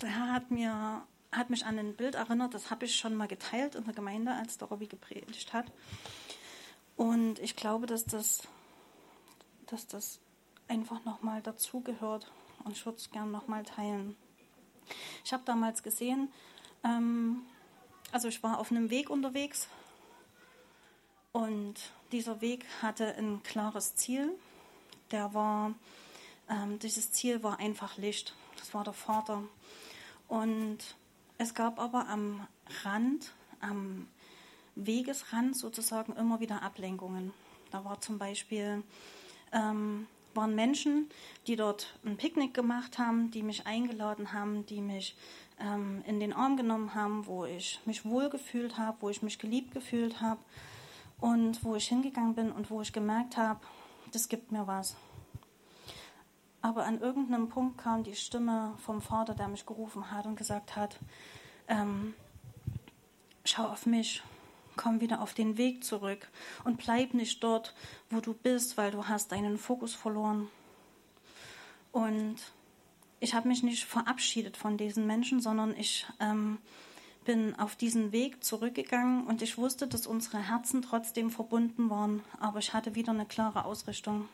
der 0.00 0.10
Herr 0.10 0.32
hat 0.32 0.50
mir 0.50 1.02
hat 1.30 1.50
mich 1.50 1.66
an 1.66 1.78
ein 1.78 1.94
Bild 1.94 2.14
erinnert, 2.14 2.54
das 2.54 2.70
habe 2.70 2.86
ich 2.86 2.96
schon 2.96 3.14
mal 3.14 3.28
geteilt 3.28 3.74
in 3.74 3.84
der 3.84 3.94
Gemeinde, 3.94 4.32
als 4.32 4.56
der 4.56 4.68
Robby 4.68 4.86
gepredigt 4.86 5.52
hat. 5.52 5.66
Und 6.96 7.38
ich 7.38 7.54
glaube, 7.54 7.86
dass 7.86 8.06
das, 8.06 8.42
dass 9.66 9.86
das 9.86 10.20
einfach 10.68 11.04
nochmal 11.04 11.42
dazugehört 11.42 12.30
und 12.64 12.72
ich 12.72 12.84
würde 12.84 12.98
es 12.98 13.10
gerne 13.10 13.30
nochmal 13.30 13.62
teilen. 13.64 14.16
Ich 15.24 15.32
habe 15.32 15.42
damals 15.44 15.82
gesehen, 15.82 16.32
ähm, 16.82 17.42
also 18.10 18.28
ich 18.28 18.42
war 18.42 18.58
auf 18.58 18.70
einem 18.70 18.90
Weg 18.90 19.10
unterwegs 19.10 19.68
und 21.32 21.74
dieser 22.10 22.40
Weg 22.40 22.64
hatte 22.80 23.14
ein 23.16 23.42
klares 23.42 23.94
Ziel. 23.94 24.32
Der 25.10 25.34
war, 25.34 25.74
ähm, 26.48 26.78
dieses 26.78 27.12
Ziel 27.12 27.42
war 27.42 27.58
einfach 27.58 27.96
Licht. 27.98 28.34
Das 28.56 28.72
war 28.74 28.82
der 28.82 28.94
Vater. 28.94 29.42
Und 30.28 30.78
es 31.38 31.54
gab 31.54 31.80
aber 31.80 32.08
am 32.08 32.46
Rand, 32.84 33.32
am 33.60 34.06
Wegesrand 34.74 35.56
sozusagen 35.56 36.12
immer 36.14 36.40
wieder 36.40 36.62
Ablenkungen. 36.62 37.32
Da 37.70 37.84
war 37.84 38.00
zum 38.00 38.18
Beispiel 38.18 38.82
ähm, 39.52 40.06
waren 40.34 40.54
Menschen, 40.54 41.08
die 41.46 41.56
dort 41.56 41.98
ein 42.04 42.16
Picknick 42.16 42.54
gemacht 42.54 42.98
haben, 42.98 43.30
die 43.30 43.42
mich 43.42 43.66
eingeladen 43.66 44.32
haben, 44.32 44.64
die 44.66 44.80
mich 44.80 45.16
ähm, 45.58 46.02
in 46.06 46.20
den 46.20 46.32
Arm 46.32 46.56
genommen 46.56 46.94
haben, 46.94 47.26
wo 47.26 47.44
ich 47.44 47.80
mich 47.84 48.04
wohlgefühlt 48.04 48.78
habe, 48.78 48.98
wo 49.00 49.10
ich 49.10 49.22
mich 49.22 49.38
geliebt 49.38 49.72
gefühlt 49.72 50.20
habe 50.20 50.40
und 51.20 51.64
wo 51.64 51.74
ich 51.74 51.88
hingegangen 51.88 52.34
bin 52.34 52.52
und 52.52 52.70
wo 52.70 52.80
ich 52.80 52.92
gemerkt 52.92 53.36
habe, 53.36 53.60
das 54.12 54.28
gibt 54.28 54.52
mir 54.52 54.66
was. 54.66 54.96
Aber 56.60 56.84
an 56.84 57.00
irgendeinem 57.00 57.48
Punkt 57.48 57.78
kam 57.78 58.02
die 58.02 58.16
Stimme 58.16 58.74
vom 58.78 59.00
Vater, 59.00 59.34
der 59.34 59.48
mich 59.48 59.64
gerufen 59.64 60.10
hat 60.10 60.26
und 60.26 60.36
gesagt 60.36 60.76
hat, 60.76 60.98
ähm, 61.68 62.14
schau 63.44 63.64
auf 63.64 63.86
mich, 63.86 64.22
komm 64.76 65.00
wieder 65.00 65.20
auf 65.20 65.34
den 65.34 65.56
Weg 65.56 65.84
zurück 65.84 66.28
und 66.64 66.78
bleib 66.78 67.14
nicht 67.14 67.42
dort, 67.42 67.74
wo 68.10 68.20
du 68.20 68.34
bist, 68.34 68.76
weil 68.76 68.90
du 68.90 69.06
hast 69.06 69.32
deinen 69.32 69.58
Fokus 69.58 69.94
verloren. 69.94 70.48
Und 71.92 72.36
ich 73.20 73.34
habe 73.34 73.48
mich 73.48 73.62
nicht 73.62 73.84
verabschiedet 73.84 74.56
von 74.56 74.76
diesen 74.76 75.06
Menschen, 75.06 75.40
sondern 75.40 75.76
ich 75.76 76.06
ähm, 76.20 76.58
bin 77.24 77.58
auf 77.58 77.76
diesen 77.76 78.12
Weg 78.12 78.42
zurückgegangen 78.42 79.26
und 79.26 79.42
ich 79.42 79.58
wusste, 79.58 79.86
dass 79.86 80.06
unsere 80.06 80.38
Herzen 80.38 80.82
trotzdem 80.82 81.30
verbunden 81.30 81.90
waren, 81.90 82.22
aber 82.40 82.58
ich 82.58 82.72
hatte 82.72 82.94
wieder 82.94 83.12
eine 83.12 83.26
klare 83.26 83.64
Ausrichtung. 83.64 84.28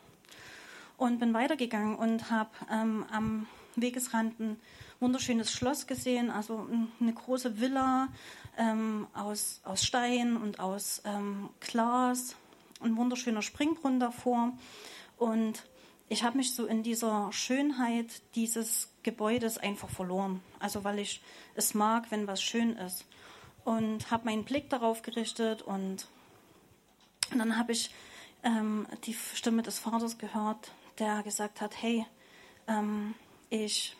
Und 0.97 1.19
bin 1.19 1.33
weitergegangen 1.33 1.95
und 1.95 2.31
habe 2.31 2.51
ähm, 2.71 3.05
am 3.11 3.47
Wegesrand 3.75 4.39
ein 4.39 4.57
wunderschönes 4.99 5.51
Schloss 5.51 5.87
gesehen, 5.87 6.31
also 6.31 6.67
eine 6.99 7.13
große 7.13 7.59
Villa 7.59 8.07
ähm, 8.57 9.07
aus, 9.13 9.61
aus 9.63 9.83
Stein 9.83 10.37
und 10.37 10.59
aus 10.59 11.01
ähm, 11.05 11.49
Glas, 11.59 12.35
ein 12.81 12.95
wunderschöner 12.95 13.41
Springbrunnen 13.41 13.99
davor. 13.99 14.53
Und 15.17 15.65
ich 16.07 16.23
habe 16.23 16.37
mich 16.37 16.53
so 16.53 16.65
in 16.65 16.83
dieser 16.83 17.31
Schönheit 17.31 18.21
dieses 18.35 18.89
Gebäudes 19.03 19.57
einfach 19.57 19.89
verloren. 19.89 20.41
Also 20.59 20.83
weil 20.83 20.99
ich 20.99 21.21
es 21.55 21.73
mag, 21.73 22.11
wenn 22.11 22.27
was 22.27 22.41
schön 22.41 22.77
ist. 22.77 23.05
Und 23.63 24.11
habe 24.11 24.25
meinen 24.25 24.45
Blick 24.45 24.69
darauf 24.69 25.01
gerichtet 25.01 25.63
und, 25.63 26.07
dann 27.35 27.57
habe 27.57 27.71
ich 27.71 27.89
ähm, 28.43 28.85
die 29.05 29.15
Stimme 29.15 29.63
des 29.63 29.79
Vaters 29.79 30.19
gehört, 30.19 30.71
der 30.99 31.23
gesagt 31.23 31.61
hat, 31.61 31.81
hey, 31.81 32.05
ähm, 32.67 33.15
ich 33.49 33.95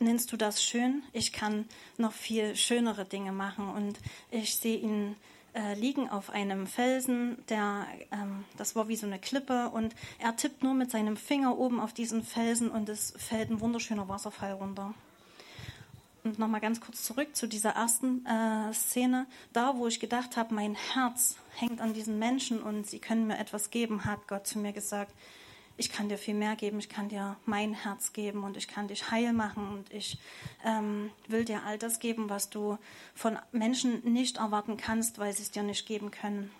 nennst 0.00 0.32
du 0.32 0.36
das 0.36 0.62
schön? 0.62 1.02
Ich 1.12 1.32
kann 1.32 1.66
noch 1.96 2.12
viel 2.12 2.56
schönere 2.56 3.04
Dinge 3.04 3.32
machen. 3.32 3.68
Und 3.68 3.98
ich 4.30 4.56
sehe 4.56 4.78
ihn 4.78 5.16
äh, 5.54 5.74
liegen 5.74 6.08
auf 6.08 6.30
einem 6.30 6.66
Felsen, 6.66 7.38
der, 7.48 7.86
ähm, 8.12 8.44
das 8.56 8.76
war 8.76 8.88
wie 8.88 8.96
so 8.96 9.06
eine 9.06 9.18
Klippe. 9.18 9.70
Und 9.70 9.94
er 10.18 10.36
tippt 10.36 10.62
nur 10.62 10.74
mit 10.74 10.90
seinem 10.90 11.16
Finger 11.16 11.58
oben 11.58 11.80
auf 11.80 11.92
diesen 11.92 12.22
Felsen 12.22 12.70
und 12.70 12.88
es 12.88 13.14
fällt 13.16 13.50
ein 13.50 13.60
wunderschöner 13.60 14.08
Wasserfall 14.08 14.52
runter. 14.52 14.94
Und 16.28 16.38
nochmal 16.38 16.60
ganz 16.60 16.82
kurz 16.82 17.04
zurück 17.04 17.34
zu 17.34 17.48
dieser 17.48 17.70
ersten 17.70 18.26
äh, 18.26 18.70
Szene. 18.74 19.26
Da, 19.54 19.78
wo 19.78 19.86
ich 19.86 19.98
gedacht 19.98 20.36
habe, 20.36 20.54
mein 20.54 20.74
Herz 20.74 21.36
hängt 21.56 21.80
an 21.80 21.94
diesen 21.94 22.18
Menschen 22.18 22.62
und 22.62 22.86
sie 22.86 22.98
können 22.98 23.26
mir 23.26 23.38
etwas 23.38 23.70
geben, 23.70 24.04
hat 24.04 24.28
Gott 24.28 24.46
zu 24.46 24.58
mir 24.58 24.74
gesagt, 24.74 25.14
ich 25.78 25.90
kann 25.90 26.10
dir 26.10 26.18
viel 26.18 26.34
mehr 26.34 26.54
geben, 26.54 26.80
ich 26.80 26.90
kann 26.90 27.08
dir 27.08 27.38
mein 27.46 27.72
Herz 27.72 28.12
geben 28.12 28.44
und 28.44 28.58
ich 28.58 28.68
kann 28.68 28.88
dich 28.88 29.10
heil 29.10 29.32
machen 29.32 29.68
und 29.70 29.90
ich 29.90 30.18
ähm, 30.66 31.10
will 31.28 31.46
dir 31.46 31.62
all 31.64 31.78
das 31.78 31.98
geben, 31.98 32.28
was 32.28 32.50
du 32.50 32.76
von 33.14 33.38
Menschen 33.50 34.04
nicht 34.04 34.36
erwarten 34.36 34.76
kannst, 34.76 35.18
weil 35.18 35.32
sie 35.32 35.44
es 35.44 35.50
dir 35.50 35.62
nicht 35.62 35.86
geben 35.86 36.10
können. 36.10 36.50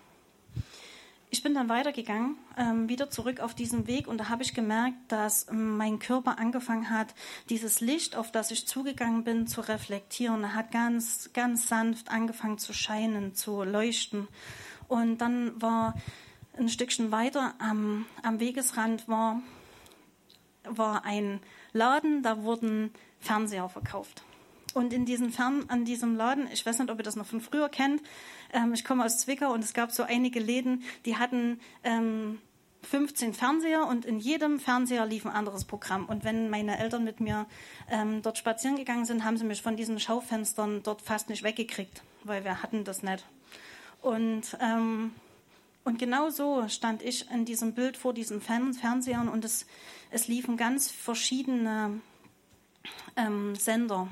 Ich 1.31 1.43
bin 1.43 1.53
dann 1.53 1.69
weitergegangen, 1.69 2.37
ähm, 2.57 2.89
wieder 2.89 3.11
zurück 3.11 3.39
auf 3.39 3.53
diesen 3.53 3.85
Weg 3.85 4.07
und 4.07 4.17
da 4.17 4.29
habe 4.29 4.41
ich 4.41 4.55
gemerkt, 4.55 4.97
dass 5.09 5.47
ähm, 5.47 5.77
mein 5.77 5.99
Körper 5.99 6.39
angefangen 6.39 6.89
hat, 6.89 7.13
dieses 7.49 7.81
Licht, 7.81 8.15
auf 8.15 8.31
das 8.31 8.49
ich 8.49 8.67
zugegangen 8.67 9.23
bin, 9.23 9.45
zu 9.45 9.61
reflektieren. 9.61 10.43
Er 10.43 10.55
hat 10.55 10.71
ganz, 10.71 11.29
ganz 11.33 11.67
sanft 11.67 12.09
angefangen 12.09 12.57
zu 12.57 12.73
scheinen, 12.73 13.35
zu 13.35 13.63
leuchten. 13.63 14.27
Und 14.87 15.19
dann 15.19 15.61
war 15.61 15.93
ein 16.57 16.67
Stückchen 16.67 17.11
weiter 17.11 17.53
am, 17.59 18.07
am 18.23 18.39
Wegesrand 18.39 19.07
war, 19.07 19.39
war 20.63 21.05
ein 21.05 21.41
Laden, 21.73 22.23
da 22.23 22.41
wurden 22.41 22.91
Fernseher 23.19 23.69
verkauft. 23.69 24.23
Und 24.73 24.93
in 24.93 25.05
diesem 25.05 25.31
Fern, 25.31 25.65
an 25.67 25.85
diesem 25.85 26.15
Laden, 26.15 26.47
ich 26.51 26.65
weiß 26.65 26.79
nicht, 26.79 26.89
ob 26.89 26.97
ihr 26.97 27.03
das 27.03 27.15
noch 27.15 27.25
von 27.25 27.41
früher 27.41 27.69
kennt, 27.69 28.01
ähm, 28.53 28.73
ich 28.73 28.83
komme 28.83 29.05
aus 29.05 29.19
Zwickau 29.19 29.53
und 29.53 29.63
es 29.63 29.73
gab 29.73 29.91
so 29.91 30.03
einige 30.03 30.39
Läden, 30.39 30.83
die 31.05 31.17
hatten 31.17 31.59
ähm, 31.83 32.39
15 32.83 33.33
Fernseher 33.33 33.87
und 33.87 34.05
in 34.05 34.19
jedem 34.19 34.59
Fernseher 34.59 35.05
lief 35.05 35.25
ein 35.25 35.33
anderes 35.33 35.65
Programm. 35.65 36.05
Und 36.05 36.23
wenn 36.23 36.49
meine 36.49 36.79
Eltern 36.79 37.03
mit 37.03 37.19
mir 37.19 37.45
ähm, 37.89 38.21
dort 38.21 38.37
spazieren 38.37 38.77
gegangen 38.77 39.05
sind, 39.05 39.23
haben 39.23 39.37
sie 39.37 39.45
mich 39.45 39.61
von 39.61 39.75
diesen 39.75 39.99
Schaufenstern 39.99 40.81
dort 40.83 41.01
fast 41.01 41.29
nicht 41.29 41.43
weggekriegt, 41.43 42.03
weil 42.23 42.43
wir 42.43 42.63
hatten 42.63 42.83
das 42.83 43.03
nicht. 43.03 43.25
Und 44.01 44.57
ähm, 44.61 45.11
und 45.83 45.97
genau 45.97 46.29
so 46.29 46.67
stand 46.67 47.01
ich 47.01 47.29
in 47.31 47.45
diesem 47.45 47.73
Bild 47.73 47.97
vor 47.97 48.13
diesen 48.13 48.41
Fernsehern 48.41 49.27
und 49.27 49.43
es, 49.43 49.65
es 50.11 50.27
liefen 50.27 50.57
ganz 50.57 50.91
verschiedene 50.91 51.99
ähm, 53.15 53.55
Sender. 53.55 54.07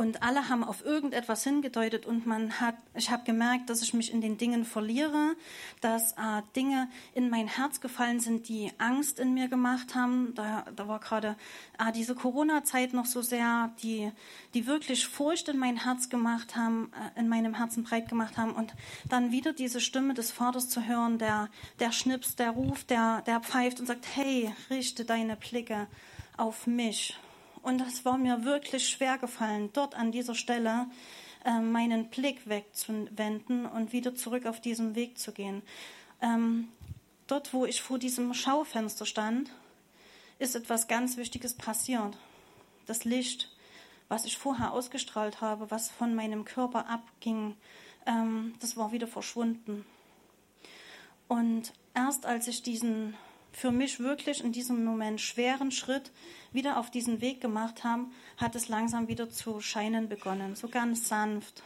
Und 0.00 0.22
alle 0.22 0.48
haben 0.48 0.64
auf 0.64 0.82
irgendetwas 0.82 1.44
hingedeutet 1.44 2.06
und 2.06 2.24
man 2.24 2.58
hat, 2.58 2.74
ich 2.94 3.10
habe 3.10 3.22
gemerkt, 3.24 3.68
dass 3.68 3.82
ich 3.82 3.92
mich 3.92 4.14
in 4.14 4.22
den 4.22 4.38
Dingen 4.38 4.64
verliere, 4.64 5.36
dass 5.82 6.12
äh, 6.12 6.40
Dinge 6.56 6.88
in 7.12 7.28
mein 7.28 7.48
Herz 7.48 7.82
gefallen 7.82 8.18
sind, 8.18 8.48
die 8.48 8.72
Angst 8.78 9.20
in 9.20 9.34
mir 9.34 9.48
gemacht 9.48 9.94
haben. 9.94 10.34
Da, 10.34 10.64
da 10.74 10.88
war 10.88 11.00
gerade 11.00 11.36
äh, 11.78 11.92
diese 11.92 12.14
Corona-Zeit 12.14 12.94
noch 12.94 13.04
so 13.04 13.20
sehr, 13.20 13.74
die, 13.82 14.10
die 14.54 14.66
wirklich 14.66 15.06
Furcht 15.06 15.50
in 15.50 15.58
mein 15.58 15.84
Herz 15.84 16.08
gemacht 16.08 16.56
haben, 16.56 16.90
äh, 16.94 17.20
in 17.20 17.28
meinem 17.28 17.52
Herzen 17.52 17.84
breit 17.84 18.08
gemacht 18.08 18.38
haben. 18.38 18.52
Und 18.52 18.72
dann 19.10 19.32
wieder 19.32 19.52
diese 19.52 19.82
Stimme 19.82 20.14
des 20.14 20.30
Vaters 20.30 20.70
zu 20.70 20.82
hören, 20.82 21.18
der, 21.18 21.50
der 21.78 21.92
schnipst, 21.92 22.38
der 22.38 22.52
ruft, 22.52 22.88
der, 22.88 23.20
der 23.26 23.40
pfeift 23.40 23.80
und 23.80 23.84
sagt, 23.84 24.06
hey, 24.14 24.50
richte 24.70 25.04
deine 25.04 25.36
Blicke 25.36 25.88
auf 26.38 26.66
mich. 26.66 27.18
Und 27.62 27.78
das 27.78 28.04
war 28.04 28.16
mir 28.16 28.44
wirklich 28.44 28.88
schwer 28.88 29.18
gefallen, 29.18 29.70
dort 29.72 29.94
an 29.94 30.12
dieser 30.12 30.34
Stelle 30.34 30.86
äh, 31.44 31.60
meinen 31.60 32.08
Blick 32.08 32.48
wegzuwenden 32.48 33.66
und 33.66 33.92
wieder 33.92 34.14
zurück 34.14 34.46
auf 34.46 34.60
diesen 34.60 34.94
Weg 34.94 35.18
zu 35.18 35.32
gehen. 35.32 35.62
Ähm, 36.22 36.68
dort, 37.26 37.52
wo 37.52 37.64
ich 37.64 37.82
vor 37.82 37.98
diesem 37.98 38.34
Schaufenster 38.34 39.06
stand, 39.06 39.50
ist 40.38 40.56
etwas 40.56 40.88
ganz 40.88 41.16
Wichtiges 41.16 41.54
passiert. 41.54 42.16
Das 42.86 43.04
Licht, 43.04 43.50
was 44.08 44.24
ich 44.24 44.38
vorher 44.38 44.72
ausgestrahlt 44.72 45.40
habe, 45.40 45.70
was 45.70 45.90
von 45.90 46.14
meinem 46.14 46.44
Körper 46.44 46.88
abging, 46.88 47.56
ähm, 48.06 48.54
das 48.60 48.76
war 48.76 48.92
wieder 48.92 49.06
verschwunden. 49.06 49.84
Und 51.28 51.72
erst 51.94 52.26
als 52.26 52.48
ich 52.48 52.62
diesen 52.62 53.14
für 53.52 53.70
mich 53.70 54.00
wirklich 54.00 54.42
in 54.42 54.52
diesem 54.52 54.84
Moment 54.84 55.20
schweren 55.20 55.70
Schritt 55.70 56.12
wieder 56.52 56.78
auf 56.78 56.90
diesen 56.90 57.20
Weg 57.20 57.40
gemacht 57.40 57.84
haben, 57.84 58.12
hat 58.36 58.54
es 58.54 58.68
langsam 58.68 59.08
wieder 59.08 59.30
zu 59.30 59.60
scheinen 59.60 60.08
begonnen, 60.08 60.54
so 60.56 60.68
ganz 60.68 61.08
sanft. 61.08 61.62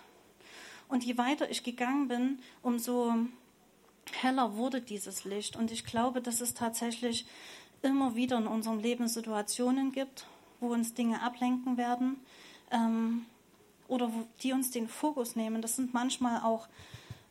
Und 0.89 1.05
je 1.05 1.19
weiter 1.19 1.51
ich 1.51 1.63
gegangen 1.63 2.09
bin, 2.09 2.39
umso 2.63 3.15
heller 4.13 4.57
wurde 4.57 4.81
dieses 4.81 5.25
Licht. 5.25 5.57
Und 5.57 5.73
ich 5.73 5.85
glaube, 5.85 6.21
dass 6.21 6.41
es 6.41 6.55
tatsächlich 6.55 7.27
immer 7.83 8.15
wieder 8.15 8.39
in 8.39 8.47
unserem 8.47 8.79
Leben 8.79 9.09
Situationen 9.09 9.93
gibt, 9.93 10.27
wo 10.61 10.73
uns 10.73 10.95
Dinge 10.95 11.23
ablenken 11.23 11.77
werden 11.77 12.19
ähm, 12.71 13.27
oder 13.89 14.13
wo, 14.13 14.27
die 14.43 14.53
uns 14.53 14.71
den 14.71 14.89
Fokus 14.89 15.37
nehmen. 15.37 15.63
Das 15.63 15.77
sind 15.77 15.95
manchmal 15.95 16.43
auch 16.43 16.69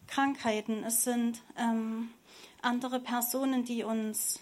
Krankheiten, 0.07 0.83
es 0.83 1.03
sind 1.03 1.41
ähm, 1.57 2.09
andere 2.63 2.99
Personen, 2.99 3.65
die 3.65 3.83
uns 3.83 4.39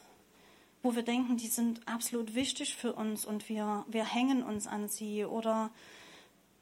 wo 0.83 0.95
wir 0.95 1.03
denken, 1.03 1.38
die 1.38 1.47
sind 1.47 1.88
absolut 1.88 2.33
wichtig 2.33 2.75
für 2.75 2.94
uns 2.94 3.25
und 3.25 3.50
wir, 3.50 3.85
wir 3.88 4.06
hängen 4.06 4.44
uns 4.44 4.68
an 4.68 4.88
sie 4.88 5.25
oder 5.25 5.69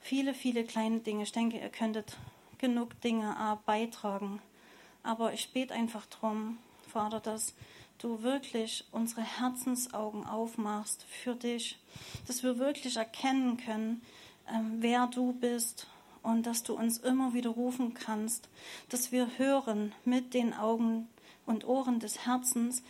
viele, 0.02 0.34
viele 0.34 0.64
kleine 0.66 1.00
Dinge. 1.00 1.24
Ich 1.24 1.32
denke, 1.32 1.58
ihr 1.58 1.70
könntet 1.70 2.18
genug 2.58 3.00
Dinge 3.02 3.32
äh, 3.40 3.56
beitragen. 3.66 4.42
Aber 5.04 5.34
ich 5.34 5.54
bete 5.54 5.74
einfach 5.74 6.06
darum, 6.08 6.58
Vater, 6.92 7.22
dass 7.22 7.54
du 8.00 8.22
wirklich 8.22 8.86
unsere 8.92 9.22
Herzensaugen 9.22 10.26
aufmachst 10.26 11.04
für 11.04 11.36
dich, 11.36 11.80
dass 12.28 12.44
wir 12.44 12.60
wirklich 12.60 12.98
erkennen 12.98 13.58
können, 13.58 14.02
ähm, 14.50 14.78
wer 14.80 15.08
du 15.08 15.32
bist 15.32 15.88
und 16.24 16.46
dass 16.46 16.64
du 16.64 16.74
uns 16.74 16.98
immer 16.98 17.34
wieder 17.34 17.52
rufen 17.52 17.94
kannst, 17.94 18.50
dass 18.90 19.14
wir 19.14 19.38
hören 19.38 19.94
mit 20.04 20.34
den 20.34 20.54
Augen 20.54 21.08
und 21.50 21.68
Ohren 21.68 22.00
des 22.00 22.26
Herzens, 22.26 22.84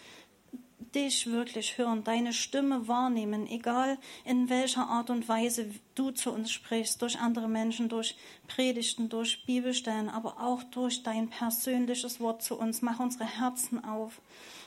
dich 0.96 1.28
wirklich 1.28 1.78
hören, 1.78 2.04
deine 2.04 2.34
Stimme 2.34 2.88
wahrnehmen, 2.88 3.48
egal 3.48 3.98
in 4.26 4.50
welcher 4.50 4.88
Art 4.88 5.10
und 5.10 5.28
Weise 5.28 5.70
du 5.96 6.12
zu 6.12 6.32
uns 6.32 6.52
sprichst, 6.52 7.02
durch 7.02 7.20
andere 7.20 7.48
Menschen, 7.48 7.90
durch 7.90 8.16
Predigten, 8.48 9.10
durch 9.10 9.46
Bibelstellen, 9.46 10.10
aber 10.10 10.42
auch 10.42 10.64
durch 10.64 11.04
dein 11.04 11.30
persönliches 11.30 12.20
Wort 12.20 12.42
zu 12.42 12.58
uns. 12.58 12.82
Mach 12.82 13.00
unsere 13.00 13.26
Herzen 13.26 13.84
auf, 13.84 14.22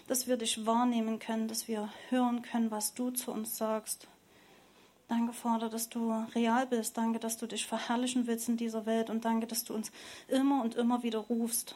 dass 0.07 0.27
wir 0.27 0.37
dich 0.37 0.65
wahrnehmen 0.67 1.19
können, 1.19 1.49
dass 1.49 1.67
wir 1.67 1.89
hören 2.11 2.43
können, 2.43 2.71
was 2.71 2.95
du 2.95 3.11
zu 3.11 3.33
uns 3.33 3.57
sagst. 3.57 4.07
Danke, 5.09 5.33
Vater, 5.33 5.69
dass 5.69 5.89
du 5.89 6.11
real 6.35 6.67
bist. 6.67 6.97
Danke, 6.97 7.19
dass 7.19 7.37
du 7.37 7.47
dich 7.47 7.67
verherrlichen 7.67 8.27
willst 8.27 8.49
in 8.49 8.57
dieser 8.57 8.87
Welt 8.87 9.11
und 9.11 9.25
danke, 9.25 9.47
dass 9.47 9.65
du 9.65 9.75
uns 9.75 9.91
immer 10.29 10.63
und 10.63 10.75
immer 10.75 11.03
wieder 11.03 11.19
rufst. 11.19 11.75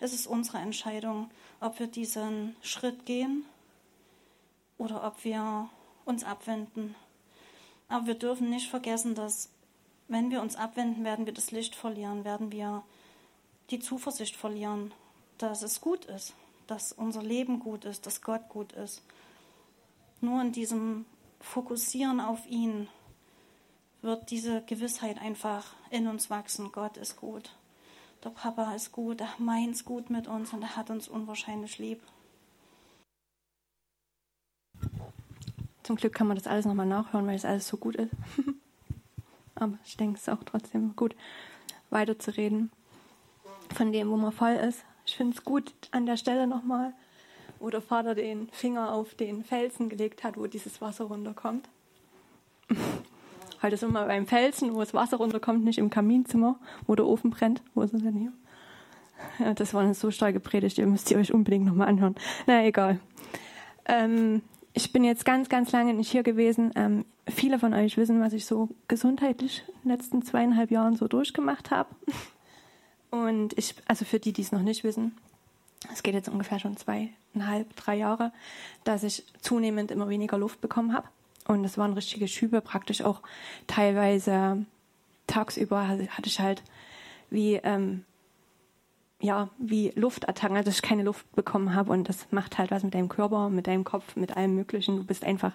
Es 0.00 0.12
ist 0.12 0.26
unsere 0.26 0.58
Entscheidung, 0.58 1.30
ob 1.60 1.78
wir 1.78 1.86
diesen 1.86 2.56
Schritt 2.62 3.06
gehen 3.06 3.44
oder 4.76 5.04
ob 5.06 5.24
wir 5.24 5.68
uns 6.04 6.24
abwenden. 6.24 6.94
Aber 7.88 8.06
wir 8.06 8.14
dürfen 8.14 8.50
nicht 8.50 8.68
vergessen, 8.68 9.14
dass 9.14 9.50
wenn 10.08 10.30
wir 10.30 10.40
uns 10.40 10.56
abwenden, 10.56 11.04
werden 11.04 11.26
wir 11.26 11.34
das 11.34 11.50
Licht 11.50 11.74
verlieren, 11.74 12.24
werden 12.24 12.52
wir 12.52 12.82
die 13.70 13.78
Zuversicht 13.78 14.36
verlieren, 14.36 14.92
dass 15.36 15.62
es 15.62 15.80
gut 15.80 16.06
ist, 16.06 16.34
dass 16.66 16.92
unser 16.92 17.22
Leben 17.22 17.60
gut 17.60 17.84
ist, 17.84 18.06
dass 18.06 18.22
Gott 18.22 18.48
gut 18.48 18.72
ist. 18.72 19.02
Nur 20.20 20.40
in 20.40 20.52
diesem 20.52 21.04
Fokussieren 21.40 22.20
auf 22.20 22.46
ihn 22.46 22.88
wird 24.00 24.30
diese 24.30 24.62
Gewissheit 24.62 25.20
einfach 25.20 25.74
in 25.90 26.06
uns 26.06 26.30
wachsen. 26.30 26.72
Gott 26.72 26.96
ist 26.96 27.16
gut 27.16 27.52
der 28.24 28.30
Papa 28.30 28.74
ist 28.74 28.92
gut, 28.92 29.20
er 29.20 29.28
meint's 29.38 29.84
gut 29.84 30.10
mit 30.10 30.26
uns 30.26 30.52
und 30.52 30.62
er 30.62 30.76
hat 30.76 30.90
uns 30.90 31.08
unwahrscheinlich 31.08 31.78
lieb. 31.78 32.02
Zum 35.82 35.96
Glück 35.96 36.12
kann 36.12 36.26
man 36.26 36.36
das 36.36 36.46
alles 36.46 36.66
nochmal 36.66 36.86
nachhören, 36.86 37.26
weil 37.26 37.36
es 37.36 37.44
alles 37.44 37.66
so 37.66 37.76
gut 37.76 37.96
ist. 37.96 38.12
Aber 39.54 39.78
ich 39.84 39.96
denke, 39.96 40.16
es 40.16 40.22
ist 40.22 40.28
auch 40.28 40.44
trotzdem 40.44 40.94
gut, 40.94 41.16
weiterzureden 41.90 42.70
von 43.74 43.92
dem, 43.92 44.10
wo 44.10 44.16
man 44.16 44.32
voll 44.32 44.52
ist. 44.52 44.84
Ich 45.06 45.16
finde 45.16 45.36
es 45.36 45.44
gut 45.44 45.72
an 45.90 46.06
der 46.06 46.16
Stelle 46.16 46.46
nochmal, 46.46 46.92
wo 47.58 47.70
der 47.70 47.80
Vater 47.80 48.14
den 48.14 48.48
Finger 48.50 48.92
auf 48.92 49.14
den 49.14 49.42
Felsen 49.44 49.88
gelegt 49.88 50.24
hat, 50.24 50.36
wo 50.36 50.46
dieses 50.46 50.80
Wasser 50.80 51.04
runterkommt. 51.04 51.68
Halt 53.62 53.72
es 53.72 53.82
immer 53.82 54.06
beim 54.06 54.26
Felsen, 54.26 54.74
wo 54.74 54.80
das 54.80 54.94
Wasser 54.94 55.16
runterkommt, 55.16 55.64
nicht 55.64 55.78
im 55.78 55.90
Kaminzimmer, 55.90 56.58
wo 56.86 56.94
der 56.94 57.06
Ofen 57.06 57.30
brennt. 57.30 57.62
Wo 57.74 57.82
ist 57.82 57.92
er 57.92 58.00
denn 58.00 58.14
hier? 58.14 58.32
Ja, 59.38 59.54
das 59.54 59.74
war 59.74 59.82
eine 59.82 59.94
so 59.94 60.10
starke 60.10 60.40
Predigt, 60.40 60.78
ihr 60.78 60.86
müsst 60.86 61.10
ihr 61.10 61.18
euch 61.18 61.32
unbedingt 61.32 61.66
nochmal 61.66 61.88
anhören. 61.88 62.14
Na, 62.46 62.64
egal. 62.64 63.00
Ähm, 63.86 64.42
ich 64.74 64.92
bin 64.92 65.02
jetzt 65.02 65.24
ganz, 65.24 65.48
ganz 65.48 65.72
lange 65.72 65.94
nicht 65.94 66.10
hier 66.10 66.22
gewesen. 66.22 66.72
Ähm, 66.76 67.04
viele 67.26 67.58
von 67.58 67.74
euch 67.74 67.96
wissen, 67.96 68.20
was 68.20 68.32
ich 68.32 68.46
so 68.46 68.68
gesundheitlich 68.86 69.64
in 69.66 69.88
den 69.88 69.90
letzten 69.90 70.22
zweieinhalb 70.22 70.70
Jahren 70.70 70.96
so 70.96 71.08
durchgemacht 71.08 71.70
habe. 71.70 71.88
Und 73.10 73.56
ich, 73.58 73.74
also 73.86 74.04
für 74.04 74.20
die, 74.20 74.32
die 74.32 74.42
es 74.42 74.52
noch 74.52 74.62
nicht 74.62 74.84
wissen, 74.84 75.16
es 75.92 76.02
geht 76.02 76.14
jetzt 76.14 76.28
ungefähr 76.28 76.58
schon 76.58 76.76
zweieinhalb, 76.76 77.74
drei 77.76 77.96
Jahre, 77.96 78.32
dass 78.84 79.02
ich 79.02 79.24
zunehmend 79.40 79.90
immer 79.90 80.08
weniger 80.08 80.38
Luft 80.38 80.60
bekommen 80.60 80.92
habe. 80.92 81.08
Und 81.48 81.64
es 81.64 81.78
waren 81.78 81.94
richtige 81.94 82.28
Schübe, 82.28 82.60
praktisch 82.60 83.00
auch 83.00 83.22
teilweise 83.66 84.66
tagsüber 85.26 85.88
hatte 85.88 86.26
ich 86.26 86.40
halt 86.40 86.62
wie, 87.30 87.54
ähm, 87.54 88.04
ja, 89.18 89.48
wie 89.58 89.90
Luftattacken, 89.96 90.58
also 90.58 90.68
ich 90.68 90.82
keine 90.82 91.04
Luft 91.04 91.30
bekommen 91.34 91.74
habe. 91.74 91.90
Und 91.90 92.06
das 92.06 92.30
macht 92.32 92.58
halt 92.58 92.70
was 92.70 92.84
mit 92.84 92.92
deinem 92.92 93.08
Körper, 93.08 93.48
mit 93.48 93.66
deinem 93.66 93.84
Kopf, 93.84 94.14
mit 94.14 94.36
allem 94.36 94.56
Möglichen. 94.56 94.96
Du 94.96 95.04
bist 95.04 95.24
einfach 95.24 95.52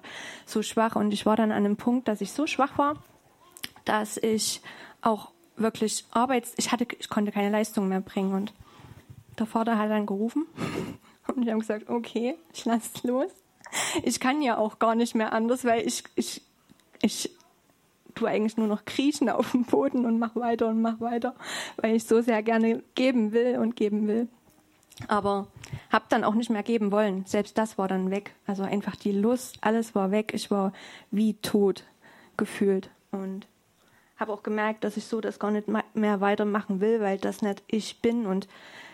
so 0.47 0.63
schwach. 0.63 0.95
Und 0.95 1.13
ich 1.13 1.27
war 1.27 1.35
dann 1.35 1.51
an 1.51 1.63
einem 1.63 1.77
Punkt, 1.77 2.07
dass 2.07 2.21
ich 2.21 2.31
so 2.31 2.47
schwach 2.47 2.75
war, 2.79 2.95
dass 3.85 4.17
ich 4.17 4.61
auch 5.01 5.29
wirklich 5.57 6.05
Arbeits, 6.09 6.53
ich 6.57 6.71
hatte, 6.71 6.87
ich 6.99 7.07
konnte 7.07 7.31
keine 7.31 7.51
Leistung 7.51 7.87
mehr 7.87 8.01
bringen. 8.01 8.33
Und 8.33 8.51
der 9.37 9.45
Vater 9.45 9.77
hat 9.77 9.91
dann 9.91 10.07
gerufen 10.07 10.47
und 11.27 11.43
ich 11.43 11.49
habe 11.49 11.59
gesagt, 11.59 11.87
okay, 11.87 12.35
ich 12.51 12.65
lasse 12.65 13.07
los 13.07 13.42
ich 14.03 14.19
kann 14.19 14.41
ja 14.41 14.57
auch 14.57 14.79
gar 14.79 14.95
nicht 14.95 15.15
mehr 15.15 15.33
anders, 15.33 15.65
weil 15.65 15.85
ich, 15.85 16.03
ich, 16.15 16.41
ich 17.01 17.31
tue 18.15 18.29
eigentlich 18.29 18.57
nur 18.57 18.67
noch 18.67 18.85
kriechen 18.85 19.29
auf 19.29 19.51
dem 19.51 19.65
Boden 19.65 20.05
und 20.05 20.19
mach 20.19 20.35
weiter 20.35 20.67
und 20.67 20.81
mach 20.81 20.99
weiter, 20.99 21.35
weil 21.77 21.95
ich 21.95 22.05
so 22.05 22.21
sehr 22.21 22.43
gerne 22.43 22.83
geben 22.95 23.31
will 23.31 23.57
und 23.57 23.75
geben 23.75 24.07
will. 24.07 24.27
Aber 25.07 25.47
habe 25.91 26.05
dann 26.09 26.23
auch 26.23 26.35
nicht 26.35 26.51
mehr 26.51 26.63
geben 26.63 26.91
wollen. 26.91 27.25
Selbst 27.25 27.57
das 27.57 27.77
war 27.77 27.87
dann 27.87 28.11
weg. 28.11 28.35
Also 28.45 28.63
einfach 28.63 28.95
die 28.95 29.11
Lust, 29.11 29.57
alles 29.61 29.95
war 29.95 30.11
weg. 30.11 30.33
Ich 30.33 30.51
war 30.51 30.71
wie 31.09 31.33
tot 31.35 31.83
gefühlt 32.37 32.89
und 33.11 33.47
habe 34.17 34.31
auch 34.31 34.43
gemerkt, 34.43 34.83
dass 34.83 34.97
ich 34.97 35.05
so 35.05 35.19
das 35.19 35.39
gar 35.39 35.51
nicht 35.51 35.67
mehr 35.67 36.21
weitermachen 36.21 36.79
will, 36.79 37.01
weil 37.01 37.17
das 37.17 37.41
nicht 37.41 37.63
ich 37.67 38.01
bin 38.01 38.25
und 38.25 38.47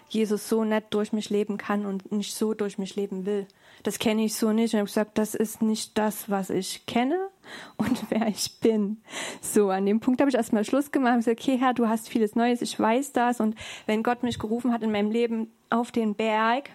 Jesus 0.10 0.50
so 0.50 0.64
nicht 0.64 0.88
durch 0.92 1.14
mich 1.14 1.30
leben 1.30 1.58
kann 1.58 1.86
und 1.86 2.12
nicht 2.12 2.36
so 2.36 2.54
durch 2.54 2.78
mich 2.78 2.96
leben 2.96 3.26
will 3.26 3.48
das 3.84 4.00
kenne 4.00 4.26
ich 4.26 4.36
so 4.36 4.52
nicht. 4.52 4.74
Und 4.74 4.80
ich 4.80 4.80
habe 4.80 4.86
gesagt, 4.86 5.18
das 5.18 5.36
ist 5.36 5.62
nicht 5.62 5.98
das, 5.98 6.30
was 6.30 6.50
ich 6.50 6.86
kenne 6.86 7.30
und 7.78 8.06
wer 8.10 8.28
ich 8.28 8.60
bin. 8.60 9.02
So, 9.42 9.70
an 9.70 9.86
dem 9.86 10.00
Punkt 10.00 10.22
habe 10.22 10.30
ich 10.30 10.36
erstmal 10.36 10.66
Schluss 10.66 10.92
gemacht. 10.92 11.20
Ich 11.20 11.26
gesagt, 11.26 11.42
okay, 11.42 11.58
Herr, 11.58 11.74
du 11.74 11.88
hast 11.88 12.10
vieles 12.10 12.36
Neues, 12.36 12.62
ich 12.62 12.80
weiß 12.80 13.14
das. 13.14 13.40
Und 13.40 13.56
wenn 13.86 14.04
Gott 14.04 14.24
mich 14.24 14.40
gerufen 14.40 14.74
hat 14.74 14.84
in 14.84 14.92
meinem 14.92 15.12
Leben 15.12 15.52
auf 15.70 15.92
den 15.92 16.16
Berg, 16.16 16.70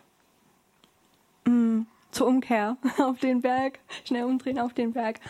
mh, 1.45 1.53
mm, 1.53 1.87
zur 2.11 2.27
Umkehr 2.27 2.77
auf 2.99 3.19
den 3.19 3.43
Berg, 3.43 3.79
schnell 4.05 4.25
umdrehen 4.25 4.59
auf 4.59 4.73
den 4.73 4.93
Berg. 4.93 5.21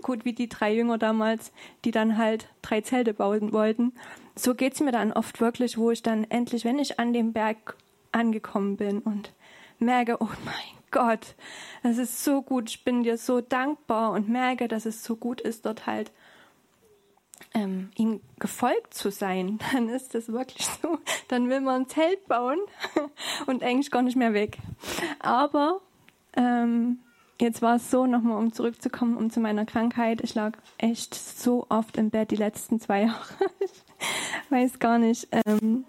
Gut, 0.00 0.24
wie 0.24 0.32
die 0.32 0.48
drei 0.48 0.72
Jünger 0.72 0.96
damals, 0.96 1.52
die 1.84 1.90
dann 1.90 2.16
halt 2.16 2.48
drei 2.62 2.82
Zelte 2.82 3.14
bauen 3.14 3.52
wollten. 3.52 3.92
So 4.38 4.54
geht's 4.54 4.80
mir 4.80 4.92
dann 4.92 5.12
oft 5.12 5.40
wirklich, 5.40 5.78
wo 5.78 5.90
ich 5.90 6.02
dann 6.02 6.24
endlich, 6.24 6.64
wenn 6.64 6.78
ich 6.78 7.00
an 7.00 7.12
dem 7.12 7.32
Berg 7.32 7.76
angekommen 8.12 8.76
bin 8.76 9.00
und 9.00 9.32
merke, 9.78 10.18
oh 10.20 10.28
mein 10.44 10.78
Gott, 10.90 11.34
das 11.82 11.98
ist 11.98 12.24
so 12.24 12.42
gut, 12.42 12.70
ich 12.70 12.84
bin 12.84 13.02
dir 13.02 13.18
so 13.18 13.40
dankbar 13.40 14.12
und 14.12 14.28
merke, 14.28 14.68
dass 14.68 14.86
es 14.86 15.04
so 15.04 15.16
gut 15.16 15.40
ist, 15.40 15.66
dort 15.66 15.86
halt 15.86 16.12
ähm, 17.54 17.90
ihm 17.96 18.20
gefolgt 18.38 18.94
zu 18.94 19.10
sein, 19.10 19.58
dann 19.72 19.88
ist 19.88 20.14
das 20.14 20.30
wirklich 20.30 20.66
so. 20.66 20.98
Dann 21.28 21.48
will 21.48 21.60
man 21.60 21.82
ein 21.82 21.88
Zelt 21.88 22.26
bauen 22.28 22.58
und 23.46 23.62
eigentlich 23.62 23.90
gar 23.90 24.02
nicht 24.02 24.16
mehr 24.16 24.34
weg. 24.34 24.58
Aber 25.18 25.80
ähm, 26.34 27.00
jetzt 27.40 27.62
war 27.62 27.76
es 27.76 27.90
so, 27.90 28.06
nochmal 28.06 28.38
um 28.38 28.52
zurückzukommen, 28.52 29.16
um 29.16 29.30
zu 29.30 29.40
meiner 29.40 29.66
Krankheit. 29.66 30.20
Ich 30.22 30.34
lag 30.34 30.58
echt 30.78 31.14
so 31.14 31.66
oft 31.68 31.96
im 31.96 32.10
Bett 32.10 32.30
die 32.30 32.36
letzten 32.36 32.80
zwei 32.80 33.02
Jahre. 33.06 33.34
weiß 34.50 34.78
gar 34.78 34.98
nicht. 34.98 35.28
Ähm, 35.30 35.84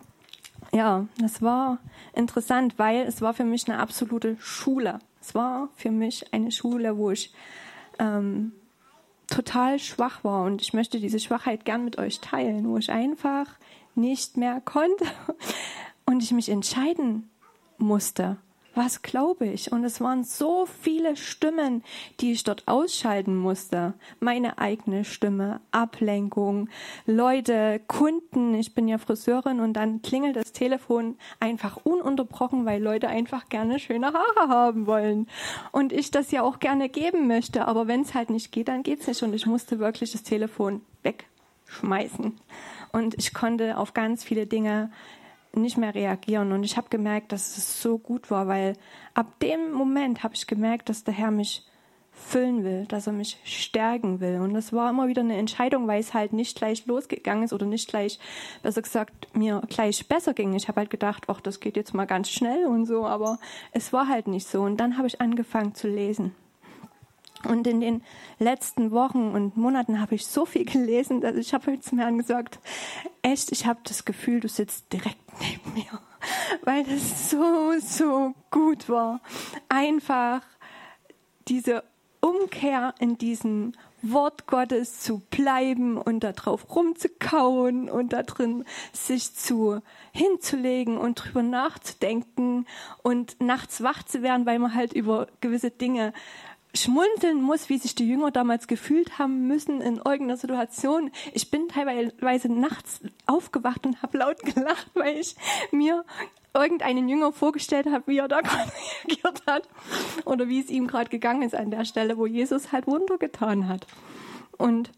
ja, 0.72 1.08
das 1.18 1.42
war 1.42 1.80
interessant, 2.13 2.75
weil 2.78 3.01
es 3.08 3.22
war 3.22 3.34
für 3.34 3.44
mich 3.44 3.68
eine 3.68 3.80
absolute 3.80 4.38
Schule. 4.39 5.00
Es 5.22 5.36
war 5.36 5.70
für 5.75 5.92
mich 5.92 6.34
eine 6.34 6.51
Schule, 6.51 6.98
wo 6.98 7.12
ich 7.12 7.34
ähm, 7.98 8.54
total 9.28 9.80
schwach 9.80 10.24
war 10.24 10.46
und 10.46 10.62
ich 10.62 10.74
möchte 10.74 11.00
diese 11.00 11.20
Schwachheit 11.20 11.66
gern 11.66 11.84
mit 11.84 11.98
euch 11.98 12.20
teilen, 12.20 12.68
wo 12.68 12.78
ich 12.78 12.92
einfach 12.92 13.48
nicht 13.96 14.38
mehr 14.38 14.62
konnte 14.62 15.06
und 16.06 16.24
ich 16.24 16.32
mich 16.32 16.50
entscheiden 16.50 17.30
musste 17.78 18.38
was 18.79 19.01
glaube 19.01 19.45
ich? 19.45 19.74
Und 19.74 19.83
es 19.83 20.00
waren 20.00 20.24
so 20.24 20.65
viele 20.65 21.17
Stimmen, 21.17 21.83
die 22.21 22.31
ich 22.31 22.45
dort 22.45 22.65
ausschalten 22.65 23.36
musste. 23.36 23.93
Meine 24.21 24.57
eigene 24.57 25.03
Stimme, 25.03 25.59
Ablenkung, 25.71 26.69
Leute, 27.05 27.81
Kunden. 27.88 28.55
Ich 28.55 28.74
bin 28.74 28.88
ja 28.88 28.98
Friseurin 28.98 29.59
und 29.59 29.74
dann 29.74 30.01
klingelt 30.01 30.38
das 30.38 30.53
Telefon 30.53 31.17
einfach 31.41 31.75
ununterbrochen, 31.83 32.65
weil 32.65 32.81
Leute 32.81 33.09
einfach 33.09 33.50
gerne 33.50 33.79
schöne 33.79 34.13
Haare 34.13 34.48
haben 34.48 34.88
wollen. 34.88 35.27
Und 35.74 35.91
ich 35.91 36.09
das 36.09 36.31
ja 36.31 36.41
auch 36.41 36.59
gerne 36.59 36.88
geben 36.88 37.27
möchte. 37.27 37.67
Aber 37.67 37.88
wenn 37.88 38.03
es 38.03 38.13
halt 38.13 38.29
nicht 38.29 38.53
geht, 38.53 38.69
dann 38.69 38.83
geht 38.83 39.01
es 39.01 39.07
nicht. 39.07 39.21
Und 39.24 39.33
ich 39.33 39.45
musste 39.45 39.79
wirklich 39.79 40.13
das 40.13 40.24
Telefon 40.24 40.79
wegschmeißen. 41.03 42.39
Und 42.93 43.15
ich 43.17 43.33
konnte 43.33 43.77
auf 43.77 43.93
ganz 43.93 44.24
viele 44.24 44.48
Dinge 44.48 44.89
nicht 45.53 45.77
mehr 45.77 45.96
reagieren. 45.96 46.51
Und 46.51 46.63
ich 46.63 46.77
habe 46.77 46.89
gemerkt, 46.89 47.32
dass 47.32 47.58
es 47.58 47.82
so 47.82 47.98
gut 47.98 48.29
war, 48.32 48.48
weil 48.48 48.74
ab 49.13 49.39
dem 49.39 49.72
Moment 49.72 50.24
habe 50.24 50.36
ich 50.36 50.48
gemerkt, 50.48 50.89
dass 50.89 51.03
der 51.03 51.13
Herr 51.13 51.32
mich 51.32 51.65
füllen 52.12 52.63
will, 52.63 52.86
dass 52.86 53.08
er 53.08 53.13
mich 53.13 53.38
stärken 53.44 54.20
will. 54.20 54.39
Und 54.41 54.53
das 54.53 54.74
war 54.74 54.89
immer 54.89 55.08
wieder 55.08 55.22
eine 55.22 55.38
Entscheidung, 55.38 55.88
weil 55.88 56.00
es 56.00 56.13
halt 56.13 56.34
nicht 56.34 56.58
gleich 56.58 56.86
losgegangen 56.86 57.44
ist 57.44 57.53
oder 57.53 57.65
nicht 57.65 57.89
gleich, 57.89 58.20
besser 58.62 58.82
gesagt, 58.82 59.36
mir 59.36 59.62
gleich 59.70 60.08
besser 60.08 60.34
ging. 60.34 60.53
Ich 60.53 60.68
habe 60.68 60.82
halt 60.82 60.89
gedacht, 60.89 61.25
ach, 61.27 61.41
das 61.41 61.60
geht 61.60 61.77
jetzt 61.77 61.94
mal 61.94 62.06
ganz 62.06 62.29
schnell 62.29 62.65
und 62.65 62.86
so, 62.86 63.06
aber 63.06 63.39
es 63.72 63.94
war 63.94 64.08
halt 64.08 64.27
nicht 64.27 64.48
so. 64.48 64.62
Und 64.62 64.77
dann 64.77 64.98
habe 64.98 65.08
ich 65.08 65.22
angefangen 65.22 65.74
zu 65.74 65.88
lesen. 65.88 66.36
Und 67.46 67.67
in 67.67 67.79
den 67.79 68.03
letzten 68.38 68.91
Wochen 68.91 69.31
und 69.31 69.55
Monaten 69.55 70.01
habe 70.01 70.15
ich 70.15 70.25
so 70.25 70.46
viel 70.46 70.65
gelesen, 70.72 71.22
dass 71.22 71.36
ich 71.36 71.53
habe 71.53 71.79
zu 71.79 71.96
mir 71.96 72.12
gesagt, 72.13 72.60
echt, 73.22 73.51
ich 73.51 73.65
habe 73.65 73.79
das 73.84 74.05
Gefühl, 74.05 74.39
du 74.39 74.48
sitzt 74.48 74.91
direkt 74.91 75.17
neben 75.39 75.74
mir, 75.74 76.00
weil 76.63 76.84
das 76.84 77.29
so, 77.29 77.74
so 77.79 78.34
gut 78.51 78.89
war. 78.89 79.22
Einfach 79.69 80.41
diese 81.48 81.84
Umkehr 82.22 82.93
in 83.00 83.17
diesem 83.17 83.72
Wort 84.01 84.48
Gottes 84.48 85.01
zu 85.01 85.19
bleiben 85.29 85.98
und 85.98 86.24
darauf 86.24 86.74
rumzukauen 86.74 87.89
und 87.89 88.13
da 88.13 88.24
drin 88.24 88.63
sich 88.93 89.36
zu 89.36 89.81
hinzulegen 90.13 90.98
und 90.98 91.15
drüber 91.15 91.43
nachzudenken 91.43 92.65
und 93.03 93.41
nachts 93.41 93.84
wach 93.84 94.03
zu 94.03 94.22
werden, 94.22 94.46
weil 94.46 94.60
man 94.60 94.74
halt 94.74 94.93
über 94.93 95.27
gewisse 95.41 95.72
Dinge 95.72 96.13
schmunzeln 96.76 97.42
muss, 97.42 97.70
wie 97.70 97.78
sich 97.78 97.96
die 97.96 98.08
Jünger 98.08 98.32
damals 98.32 98.68
gefühlt 98.68 99.18
haben 99.18 99.48
müssen 99.48 99.82
in 99.82 99.98
irgendeiner 99.98 100.38
Situation. 100.38 101.12
Ich 101.34 101.50
bin 101.50 101.68
teilweise 101.68 102.52
nachts 102.52 103.02
aufgewacht 103.26 103.86
und 103.86 104.02
habe 104.02 104.20
laut 104.20 104.40
gelacht, 104.42 104.90
weil 104.94 105.18
ich 105.18 105.36
mir 105.72 106.06
irgendeinen 106.54 107.10
Jünger 107.10 107.32
vorgestellt 107.32 107.88
habe, 107.88 108.08
wie 108.08 108.18
er 108.18 108.28
da 108.28 108.38
reagiert 109.08 109.44
hat 109.48 109.68
oder 110.26 110.48
wie 110.48 110.60
es 110.60 110.70
ihm 110.70 110.88
gerade 110.88 111.10
gegangen 111.10 111.44
ist 111.44 111.56
an 111.56 111.72
der 111.72 111.86
Stelle, 111.86 112.18
wo 112.18 112.26
Jesus 112.26 112.72
halt 112.72 112.88
Wunder 112.88 113.18
getan 113.18 113.68
hat. 113.68 113.88
Und 114.58 114.92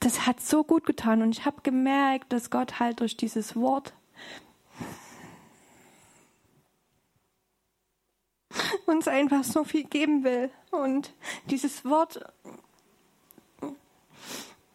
das 0.00 0.26
hat 0.26 0.40
so 0.40 0.64
gut 0.64 0.84
getan 0.84 1.22
und 1.22 1.36
ich 1.36 1.44
habe 1.44 1.62
gemerkt, 1.62 2.32
dass 2.32 2.50
Gott 2.50 2.80
halt 2.80 3.00
durch 3.00 3.16
dieses 3.16 3.56
Wort 3.56 3.92
uns 8.88 9.08
einfach 9.08 9.44
so 9.44 9.64
viel 9.64 9.84
geben 9.84 10.24
will. 10.24 10.50
Und 10.70 11.12
dieses 11.46 11.84
Wort 11.84 12.20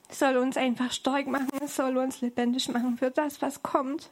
soll 0.09 0.37
uns 0.37 0.57
einfach 0.57 0.91
stark 0.91 1.27
machen, 1.27 1.49
es 1.61 1.75
soll 1.75 1.97
uns 1.97 2.21
lebendig 2.21 2.69
machen 2.69 2.97
für 2.97 3.11
das, 3.11 3.41
was 3.41 3.63
kommt. 3.63 4.09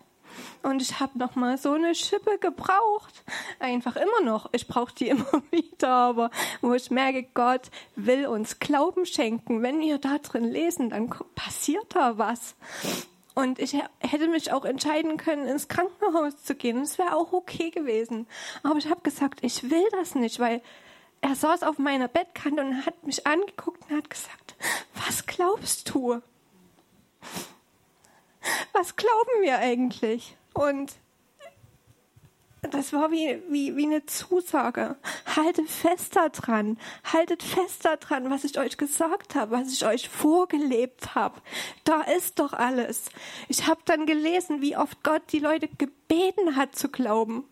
Und 0.63 0.81
ich 0.81 0.99
habe 0.99 1.17
noch 1.17 1.35
mal 1.35 1.57
so 1.57 1.73
eine 1.73 1.93
Schippe 1.93 2.37
gebraucht. 2.39 3.23
Einfach 3.59 3.95
immer 3.95 4.21
noch. 4.23 4.49
Ich 4.53 4.67
brauche 4.67 4.93
die 4.93 5.09
immer 5.09 5.43
wieder, 5.51 5.89
aber 5.89 6.31
wo 6.61 6.73
ich 6.73 6.91
merke, 6.91 7.23
Gott 7.33 7.69
will 7.95 8.27
uns 8.27 8.59
Glauben 8.59 9.05
schenken. 9.05 9.61
Wenn 9.61 9.79
wir 9.79 9.97
da 9.97 10.17
drin 10.19 10.45
lesen, 10.45 10.89
dann 10.89 11.09
passiert 11.35 11.95
da 11.95 12.17
was. 12.17 12.55
Und 13.33 13.59
ich 13.59 13.75
hätte 13.99 14.27
mich 14.27 14.51
auch 14.51 14.65
entscheiden 14.65 15.17
können, 15.17 15.47
ins 15.47 15.67
Krankenhaus 15.67 16.43
zu 16.43 16.55
gehen. 16.55 16.81
Es 16.81 16.97
wäre 16.97 17.15
auch 17.15 17.31
okay 17.31 17.69
gewesen. 17.69 18.27
Aber 18.63 18.77
ich 18.77 18.89
habe 18.89 19.01
gesagt, 19.01 19.39
ich 19.41 19.69
will 19.69 19.87
das 19.91 20.15
nicht, 20.15 20.39
weil 20.39 20.61
er 21.21 21.35
saß 21.35 21.63
auf 21.63 21.77
meiner 21.77 22.07
Bettkante 22.07 22.61
und 22.61 22.85
hat 22.85 23.03
mich 23.03 23.25
angeguckt 23.25 23.89
und 23.89 23.97
hat 23.97 24.09
gesagt, 24.09 24.55
was 25.05 25.25
glaubst 25.25 25.89
du? 25.93 26.21
Was 28.73 28.95
glauben 28.95 29.41
wir 29.41 29.59
eigentlich? 29.59 30.35
Und 30.53 30.93
das 32.69 32.93
war 32.93 33.11
wie, 33.11 33.41
wie, 33.49 33.75
wie 33.75 33.85
eine 33.85 34.05
Zusage. 34.05 34.95
Haltet 35.35 35.67
fest 35.67 36.15
daran. 36.15 36.77
Haltet 37.03 37.41
fest 37.41 37.83
daran, 37.85 38.29
was 38.29 38.43
ich 38.43 38.59
euch 38.59 38.77
gesagt 38.77 39.33
habe, 39.33 39.51
was 39.51 39.73
ich 39.73 39.83
euch 39.83 40.09
vorgelebt 40.09 41.15
habe. 41.15 41.41
Da 41.85 42.01
ist 42.01 42.37
doch 42.37 42.53
alles. 42.53 43.05
Ich 43.47 43.65
habe 43.65 43.81
dann 43.85 44.05
gelesen, 44.05 44.61
wie 44.61 44.77
oft 44.77 45.03
Gott 45.03 45.23
die 45.31 45.39
Leute 45.39 45.69
gebeten 45.69 46.55
hat 46.55 46.75
zu 46.75 46.89
glauben. 46.89 47.45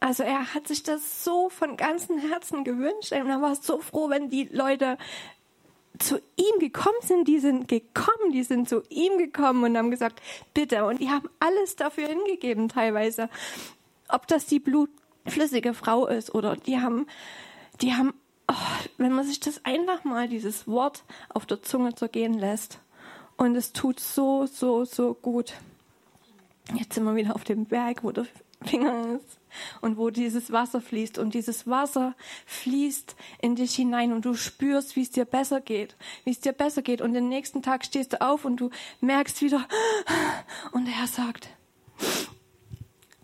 Also 0.00 0.24
er 0.24 0.52
hat 0.52 0.66
sich 0.66 0.82
das 0.82 1.24
so 1.24 1.48
von 1.48 1.76
ganzem 1.76 2.18
Herzen 2.18 2.64
gewünscht 2.64 3.12
und 3.12 3.28
er 3.28 3.40
war 3.40 3.54
so 3.54 3.80
froh, 3.80 4.10
wenn 4.10 4.28
die 4.28 4.44
Leute 4.52 4.98
zu 5.98 6.20
ihm 6.36 6.58
gekommen 6.58 6.98
sind, 7.02 7.28
die 7.28 7.38
sind 7.38 7.68
gekommen, 7.68 8.32
die 8.32 8.42
sind 8.42 8.68
zu 8.68 8.82
ihm 8.88 9.18
gekommen 9.18 9.64
und 9.64 9.76
haben 9.76 9.90
gesagt, 9.90 10.20
bitte. 10.54 10.84
Und 10.84 11.00
die 11.00 11.10
haben 11.10 11.28
alles 11.40 11.76
dafür 11.76 12.08
hingegeben 12.08 12.68
teilweise 12.68 13.28
ob 14.08 14.26
das 14.26 14.46
die 14.46 14.60
blutflüssige 14.60 15.74
Frau 15.74 16.06
ist 16.06 16.34
oder 16.34 16.56
die 16.56 16.80
haben, 16.80 17.06
die 17.80 17.94
haben, 17.94 18.14
oh, 18.48 18.54
wenn 18.98 19.12
man 19.12 19.24
sich 19.24 19.40
das 19.40 19.64
einfach 19.64 20.04
mal 20.04 20.28
dieses 20.28 20.66
Wort 20.66 21.04
auf 21.28 21.46
der 21.46 21.62
Zunge 21.62 21.94
zergehen 21.94 22.34
lässt 22.34 22.80
und 23.36 23.56
es 23.56 23.72
tut 23.72 24.00
so, 24.00 24.46
so, 24.46 24.84
so 24.84 25.14
gut. 25.14 25.54
Jetzt 26.74 26.94
sind 26.94 27.04
wir 27.04 27.14
wieder 27.14 27.34
auf 27.34 27.44
dem 27.44 27.66
Berg, 27.66 28.02
wo 28.02 28.10
der 28.10 28.26
Finger 28.62 29.16
ist 29.16 29.38
und 29.80 29.96
wo 29.96 30.10
dieses 30.10 30.52
Wasser 30.52 30.80
fließt 30.80 31.18
und 31.18 31.34
dieses 31.34 31.66
Wasser 31.66 32.14
fließt 32.46 33.16
in 33.40 33.54
dich 33.54 33.74
hinein 33.74 34.12
und 34.12 34.24
du 34.24 34.34
spürst, 34.34 34.96
wie 34.96 35.02
es 35.02 35.10
dir 35.10 35.24
besser 35.24 35.60
geht, 35.60 35.96
wie 36.24 36.30
es 36.30 36.40
dir 36.40 36.52
besser 36.52 36.82
geht 36.82 37.00
und 37.00 37.12
den 37.12 37.28
nächsten 37.28 37.62
Tag 37.62 37.84
stehst 37.84 38.12
du 38.12 38.20
auf 38.20 38.44
und 38.44 38.56
du 38.56 38.70
merkst 39.00 39.40
wieder 39.42 39.66
und 40.72 40.86
er 40.86 41.06
sagt, 41.06 41.48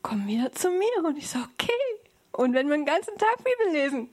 komm 0.03 0.27
wieder 0.27 0.53
zu 0.53 0.71
mir. 0.71 1.05
Und 1.05 1.17
ich 1.17 1.29
so, 1.29 1.39
okay. 1.39 1.73
Und 2.33 2.55
wenn 2.55 2.69
wir 2.69 2.77
den 2.77 2.87
ganzen 2.87 3.17
Tag 3.19 3.37
Bibel 3.39 3.73
lesen 3.73 4.09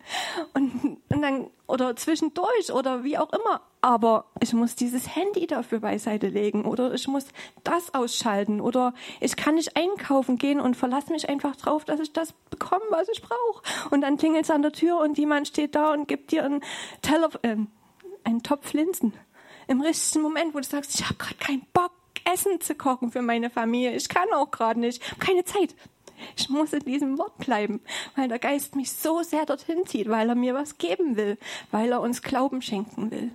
und, 0.53 0.97
und 1.09 1.21
dann 1.21 1.49
oder 1.69 1.95
zwischendurch 1.95 2.71
oder 2.73 3.03
wie 3.03 3.17
auch 3.17 3.31
immer, 3.31 3.61
aber 3.81 4.25
ich 4.39 4.53
muss 4.53 4.75
dieses 4.75 5.15
Handy 5.15 5.47
dafür 5.47 5.79
beiseite 5.79 6.27
legen 6.27 6.65
oder 6.65 6.93
ich 6.93 7.07
muss 7.07 7.25
das 7.63 7.93
ausschalten 7.93 8.59
oder 8.59 8.93
ich 9.19 9.35
kann 9.35 9.55
nicht 9.55 9.77
einkaufen 9.77 10.37
gehen 10.37 10.59
und 10.59 10.75
verlasse 10.75 11.11
mich 11.11 11.29
einfach 11.29 11.55
drauf, 11.55 11.85
dass 11.85 11.99
ich 11.99 12.11
das 12.11 12.33
bekomme, 12.49 12.83
was 12.89 13.07
ich 13.09 13.21
brauche. 13.21 13.63
Und 13.91 14.01
dann 14.01 14.17
klingelt 14.17 14.45
es 14.45 14.51
an 14.51 14.63
der 14.63 14.71
Tür 14.71 14.99
und 14.99 15.17
jemand 15.17 15.47
steht 15.47 15.75
da 15.75 15.93
und 15.93 16.07
gibt 16.07 16.31
dir 16.31 16.43
einen 16.43 16.61
Teller, 17.01 17.29
äh, 17.43 17.55
einen 18.23 18.43
Topf 18.43 18.73
Linsen. 18.73 19.13
Im 19.67 19.81
richtigen 19.81 20.23
Moment, 20.23 20.55
wo 20.55 20.57
du 20.57 20.65
sagst, 20.65 20.95
ich 20.95 21.05
habe 21.05 21.15
gerade 21.15 21.35
keinen 21.35 21.65
Bock, 21.73 21.91
Essen 22.25 22.59
zu 22.59 22.75
kochen 22.75 23.11
für 23.11 23.21
meine 23.21 23.49
Familie. 23.49 23.95
Ich 23.95 24.09
kann 24.09 24.27
auch 24.33 24.51
gerade 24.51 24.79
nicht. 24.79 25.01
Keine 25.19 25.43
Zeit. 25.45 25.75
Ich 26.35 26.49
muss 26.49 26.73
in 26.73 26.79
diesem 26.81 27.17
Wort 27.17 27.37
bleiben, 27.37 27.81
weil 28.15 28.27
der 28.27 28.39
Geist 28.39 28.75
mich 28.75 28.91
so 28.91 29.23
sehr 29.23 29.45
dorthin 29.45 29.85
zieht, 29.85 30.09
weil 30.09 30.29
er 30.29 30.35
mir 30.35 30.53
was 30.53 30.77
geben 30.77 31.15
will, 31.15 31.37
weil 31.71 31.91
er 31.91 32.01
uns 32.01 32.21
Glauben 32.21 32.61
schenken 32.61 33.11
will. 33.11 33.31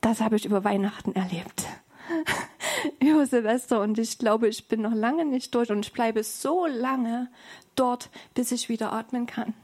Das 0.00 0.20
habe 0.20 0.36
ich 0.36 0.44
über 0.44 0.64
Weihnachten 0.64 1.14
erlebt. 1.14 1.66
über 3.00 3.26
Silvester 3.26 3.80
und 3.80 3.98
ich 3.98 4.18
glaube, 4.18 4.48
ich 4.48 4.66
bin 4.68 4.82
noch 4.82 4.94
lange 4.94 5.24
nicht 5.24 5.54
durch 5.54 5.70
und 5.70 5.86
ich 5.86 5.92
bleibe 5.92 6.24
so 6.24 6.66
lange 6.66 7.28
dort, 7.76 8.10
bis 8.34 8.50
ich 8.50 8.68
wieder 8.68 8.92
atmen 8.92 9.26
kann. 9.26 9.54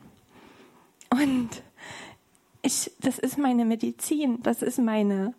Und 1.11 1.51
ich, 2.63 2.93
das 3.01 3.19
ist 3.19 3.39
meine 3.39 3.65
Medizin, 3.65 4.43
das 4.43 4.63
ist 4.63 4.79
meine 4.79 5.35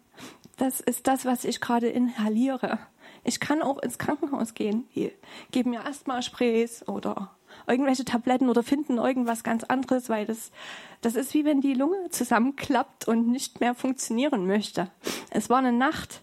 das 0.59 0.81
ist 0.81 1.07
das, 1.07 1.25
was 1.25 1.45
ich 1.45 1.61
gerade 1.61 1.87
inhaliere. 1.87 2.79
Ich 3.23 3.39
kann 3.39 3.61
auch 3.61 3.77
ins 3.79 3.97
Krankenhaus 3.97 4.53
gehen. 4.53 4.87
Die 4.95 5.11
geben 5.51 5.71
mir 5.71 5.85
Asthma-Sprays 5.85 6.87
oder 6.87 7.31
irgendwelche 7.67 8.05
Tabletten 8.05 8.49
oder 8.49 8.63
finden 8.63 8.97
irgendwas 8.97 9.43
ganz 9.43 9.63
anderes, 9.63 10.09
weil 10.09 10.25
das, 10.25 10.51
das 11.01 11.15
ist 11.15 11.33
wie 11.33 11.45
wenn 11.45 11.61
die 11.61 11.73
Lunge 11.73 12.09
zusammenklappt 12.09 13.07
und 13.07 13.27
nicht 13.27 13.59
mehr 13.59 13.75
funktionieren 13.75 14.47
möchte. 14.47 14.89
Es 15.29 15.49
war 15.49 15.57
eine 15.57 15.71
Nacht. 15.71 16.21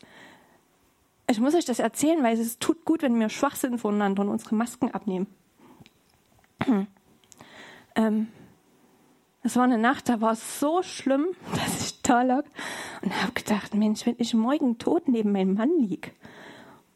Ich 1.28 1.40
muss 1.40 1.54
euch 1.54 1.64
das 1.64 1.78
erzählen, 1.78 2.22
weil 2.22 2.38
es 2.38 2.58
tut 2.58 2.84
gut, 2.84 3.02
wenn 3.02 3.18
wir 3.18 3.28
schwach 3.28 3.56
sind 3.56 3.78
voneinander 3.78 4.22
und 4.22 4.28
unsere 4.28 4.54
Masken 4.54 4.92
abnehmen. 4.92 5.26
ähm, 7.96 8.28
es 9.42 9.54
war 9.54 9.64
eine 9.64 9.78
Nacht, 9.78 10.08
da 10.08 10.20
war 10.20 10.32
es 10.32 10.58
so 10.58 10.82
schlimm, 10.82 11.26
dass 11.52 11.80
ich 11.80 12.02
da 12.02 12.22
lag 12.22 12.44
und 13.02 13.22
habe 13.22 13.32
gedacht, 13.32 13.74
Mensch, 13.74 14.06
wenn 14.06 14.16
ich 14.18 14.34
morgen 14.34 14.78
tot 14.78 15.08
neben 15.08 15.32
meinem 15.32 15.54
Mann 15.54 15.70
lieg 15.78 16.12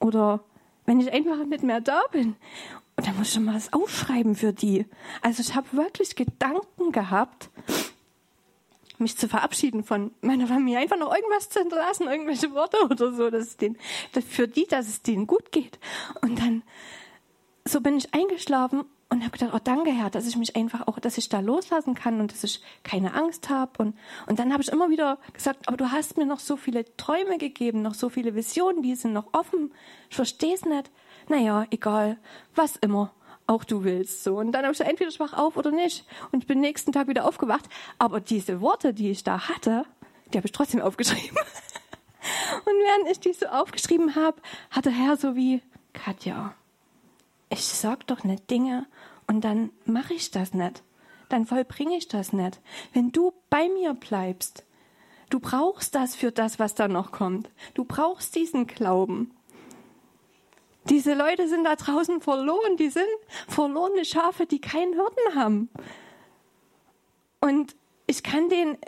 oder 0.01 0.41
wenn 0.87 1.01
ich 1.01 1.13
einfach 1.13 1.45
nicht 1.45 1.63
mehr 1.63 1.81
da 1.81 2.03
bin, 2.11 2.37
dann 2.97 3.17
muss 3.17 3.29
ich 3.29 3.35
schon 3.35 3.45
mal 3.45 3.55
was 3.55 3.73
aufschreiben 3.73 4.35
für 4.35 4.53
die. 4.53 4.87
Also 5.23 5.41
ich 5.43 5.55
habe 5.55 5.67
wirklich 5.73 6.17
Gedanken 6.17 6.93
gehabt, 6.93 7.51
mich 8.99 9.17
zu 9.17 9.29
verabschieden 9.29 9.85
von 9.85 10.11
meiner 10.21 10.47
Familie, 10.47 10.81
einfach 10.81 10.99
noch 10.99 11.15
irgendwas 11.15 11.49
zu 11.49 11.61
hinterlassen, 11.61 12.07
irgendwelche 12.07 12.53
Worte 12.53 12.77
oder 12.85 13.13
so, 13.13 13.31
dass 13.31 13.49
es 13.49 13.57
denen, 13.57 13.79
für 14.29 14.47
die, 14.47 14.67
dass 14.67 14.89
es 14.89 15.03
denen 15.03 15.27
gut 15.27 15.53
geht. 15.53 15.79
Und 16.21 16.39
dann, 16.41 16.63
so 17.65 17.81
bin 17.81 17.97
ich 17.97 18.13
eingeschlafen 18.13 18.85
und 19.11 19.23
habe 19.23 19.33
gedacht, 19.33 19.51
oh 19.55 19.61
danke 19.63 19.91
Herr, 19.91 20.09
dass 20.09 20.27
ich 20.27 20.37
mich 20.37 20.57
einfach 20.57 20.87
auch, 20.87 20.99
dass 21.01 21.19
ich 21.19 21.29
da 21.29 21.41
loslassen 21.41 21.95
kann 21.95 22.21
und 22.21 22.33
dass 22.33 22.45
ich 22.45 22.63
keine 22.85 23.15
Angst 23.15 23.51
habe. 23.51 23.73
Und, 23.79 23.99
und 24.27 24.39
dann 24.39 24.53
habe 24.53 24.63
ich 24.63 24.69
immer 24.69 24.89
wieder 24.89 25.19
gesagt, 25.33 25.67
aber 25.67 25.77
du 25.77 25.91
hast 25.91 26.17
mir 26.17 26.27
noch 26.27 26.39
so 26.39 26.57
viele 26.57 26.85
Träume 26.97 27.37
gegeben, 27.37 27.83
noch 27.83 27.95
so 27.95 28.09
viele 28.09 28.35
Visionen, 28.35 28.83
die 28.83 28.95
sind 28.95 29.13
noch 29.13 29.35
offen. 29.35 29.73
Ich 30.09 30.17
verstehe 30.17 30.55
es 30.55 30.65
nicht. 30.65 30.91
Naja, 31.29 31.67
egal, 31.71 32.19
was 32.55 32.77
immer 32.77 33.13
auch 33.49 33.65
du 33.65 33.83
willst. 33.83 34.23
So. 34.23 34.39
Und 34.39 34.53
dann 34.53 34.63
habe 34.65 34.75
ich 34.75 34.81
entweder 34.81 35.11
schwach 35.11 35.33
auf 35.33 35.57
oder 35.57 35.73
nicht. 35.73 36.07
Und 36.31 36.45
ich 36.45 36.47
bin 36.47 36.61
nächsten 36.61 36.93
Tag 36.93 37.09
wieder 37.09 37.27
aufgewacht. 37.27 37.69
Aber 37.99 38.21
diese 38.21 38.61
Worte, 38.61 38.95
die 38.95 39.11
ich 39.11 39.25
da 39.25 39.49
hatte, 39.49 39.85
die 40.33 40.39
habe 40.39 40.47
ich 40.47 40.53
trotzdem 40.53 40.81
aufgeschrieben. 40.81 41.37
Und 42.65 42.73
während 42.73 43.11
ich 43.11 43.19
die 43.19 43.33
so 43.33 43.47
aufgeschrieben 43.47 44.15
habe, 44.15 44.41
hat 44.71 44.85
der 44.85 44.93
Herr 44.93 45.17
so 45.17 45.35
wie, 45.35 45.63
Katja, 45.93 46.55
ich 47.51 47.65
sag 47.65 48.07
doch 48.07 48.25
nicht 48.25 48.49
Dinge 48.51 48.87
und 49.27 49.43
dann 49.43 49.71
mache 49.85 50.15
ich 50.15 50.31
das 50.31 50.55
nicht. 50.55 50.83
Dann 51.29 51.47
vollbringe 51.47 51.97
ich 51.97 52.09
das 52.09 52.33
nicht. 52.33 52.61
Wenn 52.93 53.13
du 53.13 53.33
bei 53.51 53.69
mir 53.69 53.95
bleibst, 53.95 54.65
du 55.29 55.41
brauchst 55.41 55.95
das 55.95 56.17
für 56.17 56.33
das, 56.33 56.59
was 56.59 56.75
da 56.75 56.89
noch 56.89 57.13
kommt. 57.13 57.51
Du 57.75 57.85
brauchst 57.85 58.35
diesen 58.35 58.67
Glauben. 58.67 59.33
Diese 60.85 61.15
Leute 61.15 61.49
sind 61.49 61.65
da 61.65 61.77
draußen 61.77 62.21
verloren, 62.21 62.77
die 62.79 62.89
sind 62.89 63.05
verlorene 63.47 64.05
Schafe, 64.05 64.47
die 64.47 64.61
keinen 64.61 64.95
Hirten 64.95 65.35
haben. 65.35 65.69
Und 67.41 67.77
ich 68.07 68.23
kann 68.23 68.49
denen, 68.49 68.79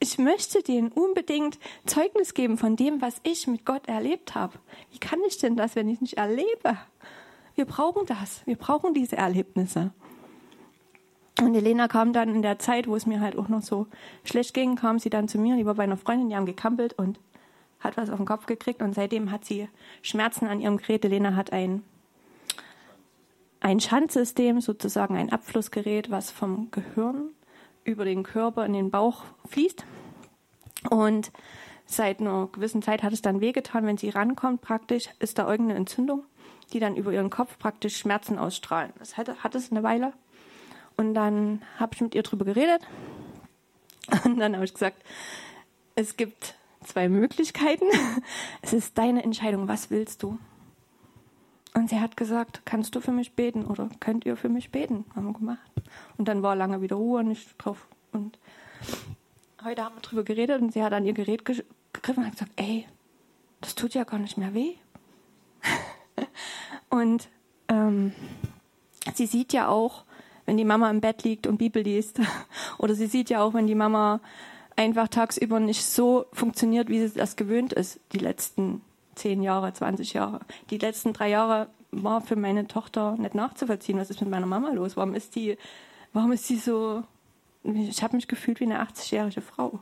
ich 0.00 0.18
möchte 0.18 0.62
denen 0.62 0.92
unbedingt 0.92 1.58
Zeugnis 1.84 2.34
geben 2.34 2.58
von 2.58 2.76
dem, 2.76 3.02
was 3.02 3.20
ich 3.22 3.46
mit 3.46 3.64
Gott 3.64 3.88
erlebt 3.88 4.34
habe. 4.34 4.58
Wie 4.92 4.98
kann 4.98 5.20
ich 5.26 5.38
denn 5.38 5.56
das, 5.56 5.76
wenn 5.76 5.88
ich 5.88 6.00
nicht 6.00 6.14
erlebe? 6.14 6.78
Wir 7.56 7.64
brauchen 7.64 8.06
das. 8.06 8.46
Wir 8.46 8.56
brauchen 8.56 8.92
diese 8.92 9.16
Erlebnisse. 9.16 9.90
Und 11.40 11.54
Elena 11.54 11.88
kam 11.88 12.12
dann 12.12 12.34
in 12.34 12.42
der 12.42 12.58
Zeit, 12.58 12.86
wo 12.86 12.96
es 12.96 13.06
mir 13.06 13.20
halt 13.20 13.36
auch 13.36 13.48
noch 13.48 13.62
so 13.62 13.86
schlecht 14.24 14.54
ging, 14.54 14.76
kam 14.76 14.98
sie 14.98 15.10
dann 15.10 15.26
zu 15.26 15.38
mir, 15.38 15.56
die 15.56 15.66
war 15.66 15.74
bei 15.74 15.84
einer 15.84 15.96
Freundin, 15.96 16.28
die 16.28 16.36
haben 16.36 16.46
gekampelt 16.46 16.94
und 16.98 17.18
hat 17.80 17.96
was 17.96 18.10
auf 18.10 18.16
den 18.16 18.26
Kopf 18.26 18.46
gekriegt 18.46 18.80
und 18.80 18.94
seitdem 18.94 19.30
hat 19.30 19.44
sie 19.44 19.68
Schmerzen 20.02 20.46
an 20.46 20.60
ihrem 20.60 20.76
Gerät. 20.78 21.04
Elena 21.04 21.34
hat 21.34 21.52
ein, 21.52 21.82
ein 23.60 23.80
Schandsystem, 23.80 24.60
sozusagen 24.60 25.16
ein 25.16 25.30
Abflussgerät, 25.30 26.10
was 26.10 26.30
vom 26.30 26.70
Gehirn 26.70 27.30
über 27.84 28.04
den 28.04 28.22
Körper 28.22 28.64
in 28.66 28.72
den 28.72 28.90
Bauch 28.90 29.24
fließt. 29.48 29.84
Und 30.90 31.32
seit 31.84 32.20
einer 32.20 32.48
gewissen 32.50 32.82
Zeit 32.82 33.02
hat 33.02 33.12
es 33.12 33.22
dann 33.22 33.40
wehgetan, 33.40 33.86
wenn 33.86 33.98
sie 33.98 34.08
rankommt 34.08 34.62
praktisch, 34.62 35.08
ist 35.20 35.38
da 35.38 35.48
irgendeine 35.50 35.80
Entzündung 35.80 36.24
die 36.72 36.80
dann 36.80 36.96
über 36.96 37.12
ihren 37.12 37.30
Kopf 37.30 37.58
praktisch 37.58 37.96
Schmerzen 37.96 38.38
ausstrahlen. 38.38 38.92
Das 38.98 39.16
hat, 39.16 39.42
hat 39.42 39.54
es 39.54 39.70
eine 39.70 39.82
Weile. 39.82 40.12
Und 40.96 41.14
dann 41.14 41.62
habe 41.78 41.94
ich 41.94 42.00
mit 42.00 42.14
ihr 42.14 42.22
drüber 42.22 42.44
geredet. 42.44 42.82
Und 44.24 44.38
dann 44.38 44.54
habe 44.54 44.64
ich 44.64 44.72
gesagt, 44.72 45.02
es 45.94 46.16
gibt 46.16 46.54
zwei 46.84 47.08
Möglichkeiten. 47.08 47.86
Es 48.62 48.72
ist 48.72 48.98
deine 48.98 49.22
Entscheidung. 49.22 49.68
Was 49.68 49.90
willst 49.90 50.22
du? 50.22 50.38
Und 51.74 51.90
sie 51.90 52.00
hat 52.00 52.16
gesagt, 52.16 52.62
kannst 52.64 52.94
du 52.94 53.00
für 53.00 53.12
mich 53.12 53.34
beten 53.34 53.66
oder 53.66 53.90
könnt 54.00 54.24
ihr 54.24 54.36
für 54.36 54.48
mich 54.48 54.70
beten? 54.70 55.04
Haben 55.14 55.26
wir 55.26 55.34
gemacht. 55.34 55.70
Und 56.16 56.26
dann 56.26 56.42
war 56.42 56.56
lange 56.56 56.80
wieder 56.80 56.96
Ruhe 56.96 57.22
nicht 57.22 57.54
drauf. 57.58 57.86
Und 58.12 58.38
heute 59.62 59.84
haben 59.84 59.96
wir 59.96 60.00
drüber 60.00 60.24
geredet 60.24 60.62
und 60.62 60.72
sie 60.72 60.82
hat 60.82 60.94
an 60.94 61.04
ihr 61.04 61.12
Gerät 61.12 61.44
gegriffen 61.44 62.24
und 62.24 62.30
gesagt, 62.30 62.52
ey, 62.56 62.86
das 63.60 63.74
tut 63.74 63.92
ja 63.92 64.04
gar 64.04 64.18
nicht 64.18 64.38
mehr 64.38 64.54
weh. 64.54 64.74
Und 66.88 67.28
ähm, 67.68 68.12
sie 69.14 69.26
sieht 69.26 69.52
ja 69.52 69.68
auch, 69.68 70.04
wenn 70.44 70.56
die 70.56 70.64
Mama 70.64 70.90
im 70.90 71.00
Bett 71.00 71.24
liegt 71.24 71.46
und 71.46 71.58
Bibel 71.58 71.82
liest, 71.82 72.20
oder 72.78 72.94
sie 72.94 73.06
sieht 73.06 73.30
ja 73.30 73.42
auch, 73.42 73.54
wenn 73.54 73.66
die 73.66 73.74
Mama 73.74 74.20
einfach 74.76 75.08
tagsüber 75.08 75.58
nicht 75.58 75.84
so 75.84 76.26
funktioniert, 76.32 76.88
wie 76.88 77.06
sie 77.06 77.18
das 77.18 77.36
gewöhnt 77.36 77.72
ist, 77.72 77.98
die 78.12 78.18
letzten 78.18 78.82
zehn 79.14 79.42
Jahre, 79.42 79.72
20 79.72 80.12
Jahre. 80.12 80.40
Die 80.70 80.78
letzten 80.78 81.12
drei 81.12 81.30
Jahre 81.30 81.68
war 81.90 82.20
für 82.20 82.36
meine 82.36 82.66
Tochter 82.66 83.16
nicht 83.16 83.34
nachzuvollziehen, 83.34 83.98
was 83.98 84.10
ist 84.10 84.20
mit 84.20 84.30
meiner 84.30 84.46
Mama 84.46 84.70
los? 84.70 84.96
Warum 84.96 85.14
ist 85.14 85.34
die, 85.34 85.56
warum 86.12 86.32
ist 86.32 86.46
sie 86.46 86.56
so, 86.56 87.02
ich 87.64 88.02
habe 88.02 88.16
mich 88.16 88.28
gefühlt 88.28 88.60
wie 88.60 88.64
eine 88.64 88.82
80-jährige 88.82 89.40
Frau. 89.40 89.80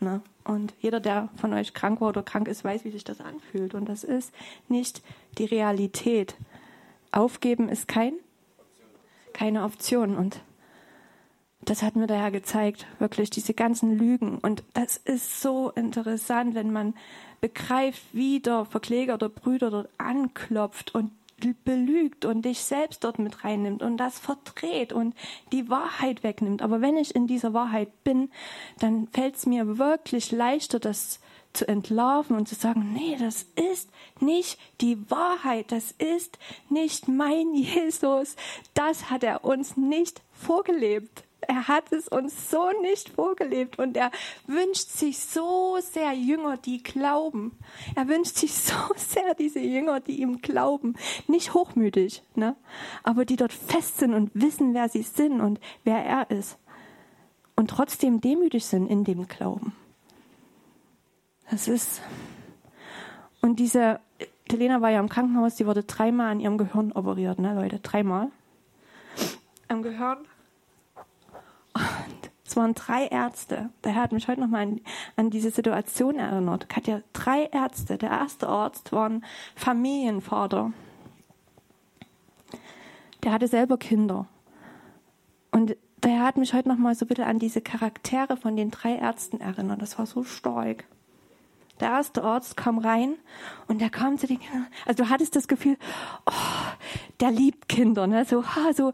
Ne? 0.00 0.22
Und 0.44 0.74
jeder, 0.80 1.00
der 1.00 1.28
von 1.36 1.52
euch 1.52 1.74
krank 1.74 2.00
war 2.00 2.08
oder 2.08 2.22
krank 2.22 2.48
ist, 2.48 2.64
weiß, 2.64 2.84
wie 2.84 2.90
sich 2.90 3.04
das 3.04 3.20
anfühlt. 3.20 3.74
Und 3.74 3.88
das 3.88 4.04
ist 4.04 4.32
nicht 4.68 5.02
die 5.38 5.44
Realität. 5.44 6.36
Aufgeben 7.10 7.68
ist 7.68 7.88
kein, 7.88 8.14
keine 9.32 9.64
Option. 9.64 10.16
Und 10.16 10.40
das 11.60 11.82
hat 11.82 11.96
mir 11.96 12.06
der 12.06 12.18
Herr 12.18 12.30
gezeigt, 12.30 12.86
wirklich 12.98 13.30
diese 13.30 13.54
ganzen 13.54 13.98
Lügen. 13.98 14.38
Und 14.38 14.62
das 14.74 14.96
ist 14.96 15.40
so 15.40 15.70
interessant, 15.70 16.54
wenn 16.54 16.72
man 16.72 16.94
begreift, 17.40 18.02
wie 18.12 18.40
der 18.40 18.64
Verkläger 18.64 19.18
der 19.18 19.28
Brüder 19.28 19.70
dort 19.70 19.88
anklopft 19.98 20.94
und 20.94 21.10
belügt 21.64 22.24
und 22.24 22.44
dich 22.44 22.60
selbst 22.60 23.04
dort 23.04 23.18
mit 23.18 23.44
reinnimmt 23.44 23.82
und 23.82 23.96
das 23.96 24.18
verdreht 24.18 24.92
und 24.92 25.14
die 25.52 25.68
Wahrheit 25.68 26.22
wegnimmt. 26.22 26.62
Aber 26.62 26.80
wenn 26.80 26.96
ich 26.96 27.14
in 27.14 27.26
dieser 27.26 27.54
Wahrheit 27.54 28.04
bin, 28.04 28.30
dann 28.78 29.08
fällt 29.08 29.36
es 29.36 29.46
mir 29.46 29.78
wirklich 29.78 30.32
leichter, 30.32 30.78
das 30.78 31.20
zu 31.52 31.66
entlarven 31.66 32.36
und 32.36 32.48
zu 32.48 32.54
sagen, 32.54 32.92
nee, 32.92 33.16
das 33.18 33.46
ist 33.56 33.90
nicht 34.20 34.58
die 34.80 35.10
Wahrheit, 35.10 35.72
das 35.72 35.92
ist 35.92 36.38
nicht 36.68 37.08
mein 37.08 37.54
Jesus, 37.54 38.36
das 38.74 39.10
hat 39.10 39.24
er 39.24 39.44
uns 39.44 39.76
nicht 39.76 40.22
vorgelebt. 40.32 41.24
Er 41.40 41.68
hat 41.68 41.92
es 41.92 42.08
uns 42.08 42.50
so 42.50 42.70
nicht 42.82 43.10
vorgelebt 43.10 43.78
und 43.78 43.96
er 43.96 44.10
wünscht 44.46 44.88
sich 44.88 45.18
so 45.18 45.78
sehr 45.80 46.12
Jünger, 46.12 46.56
die 46.56 46.82
glauben. 46.82 47.56
Er 47.94 48.08
wünscht 48.08 48.36
sich 48.36 48.54
so 48.54 48.74
sehr 48.96 49.34
diese 49.34 49.60
Jünger, 49.60 50.00
die 50.00 50.20
ihm 50.20 50.42
glauben. 50.42 50.96
Nicht 51.28 51.54
hochmütig, 51.54 52.22
ne? 52.34 52.56
aber 53.04 53.24
die 53.24 53.36
dort 53.36 53.52
fest 53.52 53.98
sind 53.98 54.14
und 54.14 54.30
wissen, 54.34 54.74
wer 54.74 54.88
sie 54.88 55.02
sind 55.02 55.40
und 55.40 55.60
wer 55.84 56.04
er 56.04 56.30
ist. 56.30 56.58
Und 57.54 57.70
trotzdem 57.70 58.20
demütig 58.20 58.64
sind 58.66 58.86
in 58.86 59.04
dem 59.04 59.26
Glauben. 59.26 59.72
Das 61.50 61.66
ist. 61.66 62.02
Und 63.40 63.58
diese, 63.58 64.00
Helena 64.50 64.80
war 64.80 64.90
ja 64.90 65.00
im 65.00 65.08
Krankenhaus, 65.08 65.54
die 65.54 65.66
wurde 65.66 65.84
dreimal 65.84 66.30
an 66.30 66.40
ihrem 66.40 66.58
Gehirn 66.58 66.92
operiert, 66.92 67.38
ne, 67.38 67.54
Leute? 67.54 67.78
Dreimal. 67.78 68.30
Am 69.68 69.82
Gehirn 69.82 70.18
waren 72.58 72.74
drei 72.74 73.06
Ärzte. 73.06 73.70
Der 73.84 73.92
Herr 73.92 74.02
hat 74.02 74.12
mich 74.12 74.28
heute 74.28 74.40
nochmal 74.40 74.62
an, 74.62 74.80
an 75.16 75.30
diese 75.30 75.50
Situation 75.50 76.16
erinnert. 76.16 76.68
Katja, 76.68 77.00
drei 77.14 77.44
Ärzte. 77.44 77.96
Der 77.96 78.10
erste 78.10 78.48
Arzt 78.48 78.92
war 78.92 79.08
ein 79.08 79.24
Familienvater. 79.54 80.72
Der 83.22 83.32
hatte 83.32 83.48
selber 83.48 83.78
Kinder. 83.78 84.26
Und 85.50 85.76
der 86.02 86.12
Herr 86.12 86.26
hat 86.26 86.36
mich 86.36 86.52
heute 86.52 86.68
nochmal 86.68 86.94
so 86.94 87.06
bitte 87.06 87.24
an 87.24 87.38
diese 87.38 87.60
Charaktere 87.60 88.36
von 88.36 88.56
den 88.56 88.70
drei 88.70 88.96
Ärzten 88.96 89.40
erinnert. 89.40 89.80
Das 89.80 89.98
war 89.98 90.06
so 90.06 90.22
stark. 90.22 90.84
Der 91.80 91.90
erste 91.90 92.24
Arzt 92.24 92.56
kam 92.56 92.78
rein 92.78 93.14
und 93.68 93.80
der 93.80 93.90
kam 93.90 94.18
zu 94.18 94.26
den 94.26 94.40
Kindern. 94.40 94.66
Also 94.84 95.04
du 95.04 95.10
hattest 95.10 95.36
das 95.36 95.46
Gefühl, 95.46 95.76
oh, 96.26 96.32
der 97.20 97.30
liebt 97.30 97.68
Kinder, 97.68 98.06
ne? 98.06 98.24
So, 98.24 98.44
so 98.74 98.92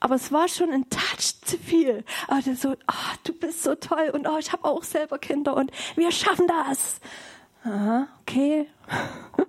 aber 0.00 0.16
es 0.16 0.32
war 0.32 0.48
schon 0.48 0.70
ein 0.70 0.88
Touch 0.90 1.40
zu 1.42 1.58
viel. 1.58 2.04
Also 2.28 2.54
so, 2.54 2.70
oh, 2.72 3.16
du 3.24 3.32
bist 3.32 3.62
so 3.62 3.74
toll 3.74 4.10
und 4.12 4.26
oh, 4.28 4.38
ich 4.38 4.52
habe 4.52 4.64
auch 4.64 4.82
selber 4.82 5.18
Kinder 5.18 5.56
und 5.56 5.70
wir 5.96 6.10
schaffen 6.10 6.46
das. 6.46 7.00
Aha, 7.64 8.06
okay. 8.22 8.66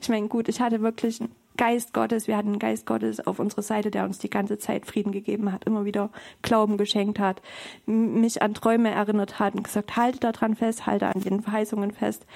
Ich 0.00 0.10
meine, 0.10 0.28
gut, 0.28 0.50
ich 0.50 0.60
hatte 0.60 0.82
wirklich 0.82 1.22
einen 1.22 1.34
Geist 1.56 1.94
Gottes, 1.94 2.28
wir 2.28 2.36
hatten 2.36 2.48
einen 2.48 2.58
Geist 2.58 2.84
Gottes 2.84 3.26
auf 3.26 3.38
unserer 3.38 3.62
Seite, 3.62 3.90
der 3.90 4.04
uns 4.04 4.18
die 4.18 4.28
ganze 4.28 4.58
Zeit 4.58 4.84
Frieden 4.84 5.12
gegeben 5.12 5.50
hat, 5.50 5.64
immer 5.64 5.86
wieder 5.86 6.10
Glauben 6.42 6.76
geschenkt 6.76 7.18
hat, 7.18 7.40
mich 7.86 8.42
an 8.42 8.52
Träume 8.52 8.90
erinnert 8.90 9.38
hat 9.38 9.54
und 9.54 9.64
gesagt, 9.64 9.96
halte 9.96 10.18
daran 10.18 10.56
fest, 10.56 10.86
halte 10.86 11.06
an 11.06 11.22
den 11.22 11.40
Verheißungen 11.40 11.92
fest. 11.92 12.26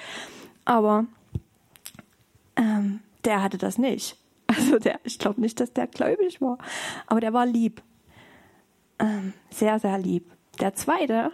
Aber 0.65 1.05
ähm, 2.55 3.01
der 3.25 3.43
hatte 3.43 3.57
das 3.57 3.77
nicht. 3.77 4.17
Also 4.59 4.79
der, 4.79 4.99
ich 5.03 5.19
glaube 5.19 5.41
nicht, 5.41 5.59
dass 5.59 5.73
der 5.73 5.87
gläubig 5.87 6.41
war, 6.41 6.57
aber 7.07 7.21
der 7.21 7.33
war 7.33 7.45
lieb. 7.45 7.81
Ähm, 8.99 9.33
sehr, 9.49 9.79
sehr 9.79 9.97
lieb. 9.97 10.29
Der 10.59 10.73
zweite, 10.75 11.31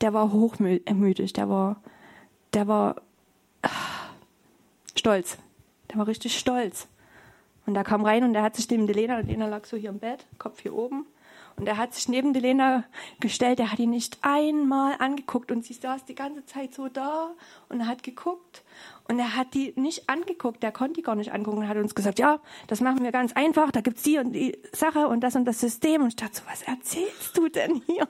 der 0.00 0.12
war 0.12 0.32
hochmütig, 0.32 1.32
der 1.32 1.48
war, 1.48 1.80
der 2.52 2.66
war 2.66 2.96
äh, 3.62 3.68
stolz. 4.96 5.38
Der 5.90 5.98
war 5.98 6.06
richtig 6.08 6.36
stolz. 6.38 6.88
Und 7.66 7.74
da 7.74 7.84
kam 7.84 8.04
rein 8.04 8.24
und 8.24 8.32
der 8.32 8.42
hat 8.42 8.56
sich 8.56 8.68
neben 8.68 8.86
Lena 8.86 9.18
und 9.18 9.28
Lena 9.28 9.46
lag 9.46 9.64
so 9.64 9.76
hier 9.76 9.90
im 9.90 10.00
Bett, 10.00 10.26
Kopf 10.38 10.60
hier 10.60 10.74
oben. 10.74 11.06
Und 11.56 11.68
er 11.68 11.76
hat 11.76 11.94
sich 11.94 12.08
neben 12.08 12.32
die 12.32 12.82
gestellt, 13.20 13.60
er 13.60 13.70
hat 13.70 13.78
ihn 13.78 13.90
nicht 13.90 14.18
einmal 14.22 14.96
angeguckt 14.98 15.52
und 15.52 15.64
sie 15.64 15.74
saß 15.74 16.04
die 16.04 16.16
ganze 16.16 16.44
Zeit 16.46 16.74
so 16.74 16.88
da 16.88 17.30
und 17.68 17.86
hat 17.86 18.02
geguckt 18.02 18.63
und 19.06 19.18
er 19.18 19.36
hat 19.36 19.52
die 19.52 19.74
nicht 19.76 20.08
angeguckt, 20.08 20.62
der 20.62 20.72
konnte 20.72 20.94
die 20.94 21.02
gar 21.02 21.14
nicht 21.14 21.32
angucken 21.32 21.58
und 21.58 21.68
hat 21.68 21.76
uns 21.76 21.94
gesagt, 21.94 22.18
ja, 22.18 22.40
das 22.68 22.80
machen 22.80 23.04
wir 23.04 23.12
ganz 23.12 23.32
einfach, 23.34 23.70
da 23.70 23.82
gibt's 23.82 24.02
die 24.02 24.18
und 24.18 24.32
die 24.32 24.58
Sache 24.72 25.08
und 25.08 25.20
das 25.20 25.36
und 25.36 25.44
das 25.44 25.60
System. 25.60 26.02
Und 26.02 26.08
ich 26.08 26.16
dachte 26.16 26.36
so, 26.36 26.42
was 26.48 26.62
erzählst 26.62 27.36
du 27.36 27.48
denn 27.48 27.82
hier? 27.86 28.08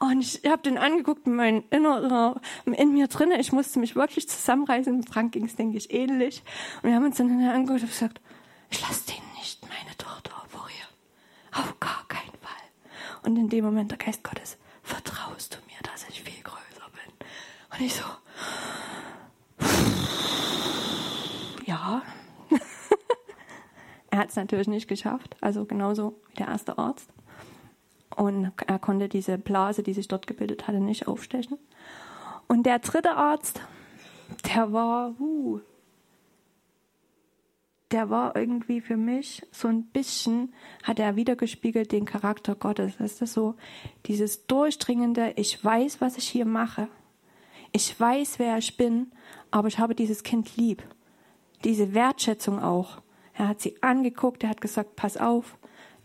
Und 0.00 0.20
ich 0.20 0.42
habe 0.46 0.62
den 0.62 0.76
angeguckt, 0.76 1.26
mein 1.26 1.64
innerer, 1.70 2.40
in 2.66 2.92
mir 2.92 3.08
drinne, 3.08 3.40
ich 3.40 3.52
musste 3.52 3.78
mich 3.78 3.96
wirklich 3.96 4.28
zusammenreißen. 4.28 5.04
Frank 5.04 5.32
ging's 5.32 5.56
denke 5.56 5.78
ich, 5.78 5.92
ähnlich. 5.92 6.42
Und 6.82 6.90
wir 6.90 6.96
haben 6.96 7.04
uns 7.04 7.16
dann 7.16 7.30
angeguckt 7.40 7.82
und 7.82 7.88
gesagt, 7.88 8.20
ich 8.70 8.80
lasse 8.82 9.06
den 9.06 9.22
nicht 9.38 9.62
meine 9.62 9.96
Tochter 9.96 10.32
operieren. 10.44 10.92
Auf 11.52 11.80
gar 11.80 12.04
keinen 12.08 12.36
Fall. 12.42 13.22
Und 13.24 13.36
in 13.36 13.48
dem 13.48 13.64
Moment, 13.64 13.90
der 13.92 13.98
Geist 13.98 14.22
Gottes, 14.22 14.58
vertraust 14.82 15.54
du 15.54 15.58
mir, 15.72 15.82
dass 15.90 16.06
ich 16.10 16.22
viel 16.22 16.42
größer 16.42 16.86
bin? 16.92 17.14
Und 17.72 17.86
ich 17.86 17.94
so, 17.94 18.04
ja. 21.66 22.02
er 24.10 24.18
hat 24.18 24.30
es 24.30 24.36
natürlich 24.36 24.68
nicht 24.68 24.88
geschafft, 24.88 25.36
also 25.40 25.64
genauso 25.64 26.20
wie 26.28 26.34
der 26.34 26.48
erste 26.48 26.78
Arzt. 26.78 27.10
Und 28.16 28.52
er 28.66 28.78
konnte 28.80 29.08
diese 29.08 29.38
Blase, 29.38 29.82
die 29.82 29.92
sich 29.92 30.08
dort 30.08 30.26
gebildet 30.26 30.66
hatte, 30.66 30.80
nicht 30.80 31.06
aufstechen. 31.06 31.56
Und 32.48 32.64
der 32.64 32.80
dritte 32.80 33.12
Arzt, 33.12 33.60
der 34.52 34.72
war, 34.72 35.14
uh, 35.20 35.60
der 37.92 38.10
war 38.10 38.34
irgendwie 38.34 38.80
für 38.80 38.96
mich 38.96 39.46
so 39.52 39.68
ein 39.68 39.84
bisschen, 39.84 40.52
hat 40.82 40.98
er 40.98 41.16
wiedergespiegelt 41.16 41.92
den 41.92 42.06
Charakter 42.06 42.54
Gottes. 42.54 42.96
Das 42.98 43.20
ist 43.22 43.32
so 43.32 43.54
dieses 44.06 44.46
durchdringende, 44.46 45.34
ich 45.36 45.62
weiß, 45.62 46.00
was 46.00 46.18
ich 46.18 46.28
hier 46.28 46.44
mache. 46.44 46.88
Ich 47.72 47.98
weiß, 47.98 48.38
wer 48.38 48.58
ich 48.58 48.76
bin, 48.76 49.12
aber 49.50 49.68
ich 49.68 49.78
habe 49.78 49.94
dieses 49.94 50.22
Kind 50.22 50.56
lieb 50.56 50.82
diese 51.64 51.94
Wertschätzung 51.94 52.62
auch. 52.62 52.98
Er 53.34 53.48
hat 53.48 53.60
sie 53.60 53.76
angeguckt, 53.82 54.42
er 54.42 54.50
hat 54.50 54.60
gesagt, 54.60 54.96
pass 54.96 55.16
auf, 55.16 55.56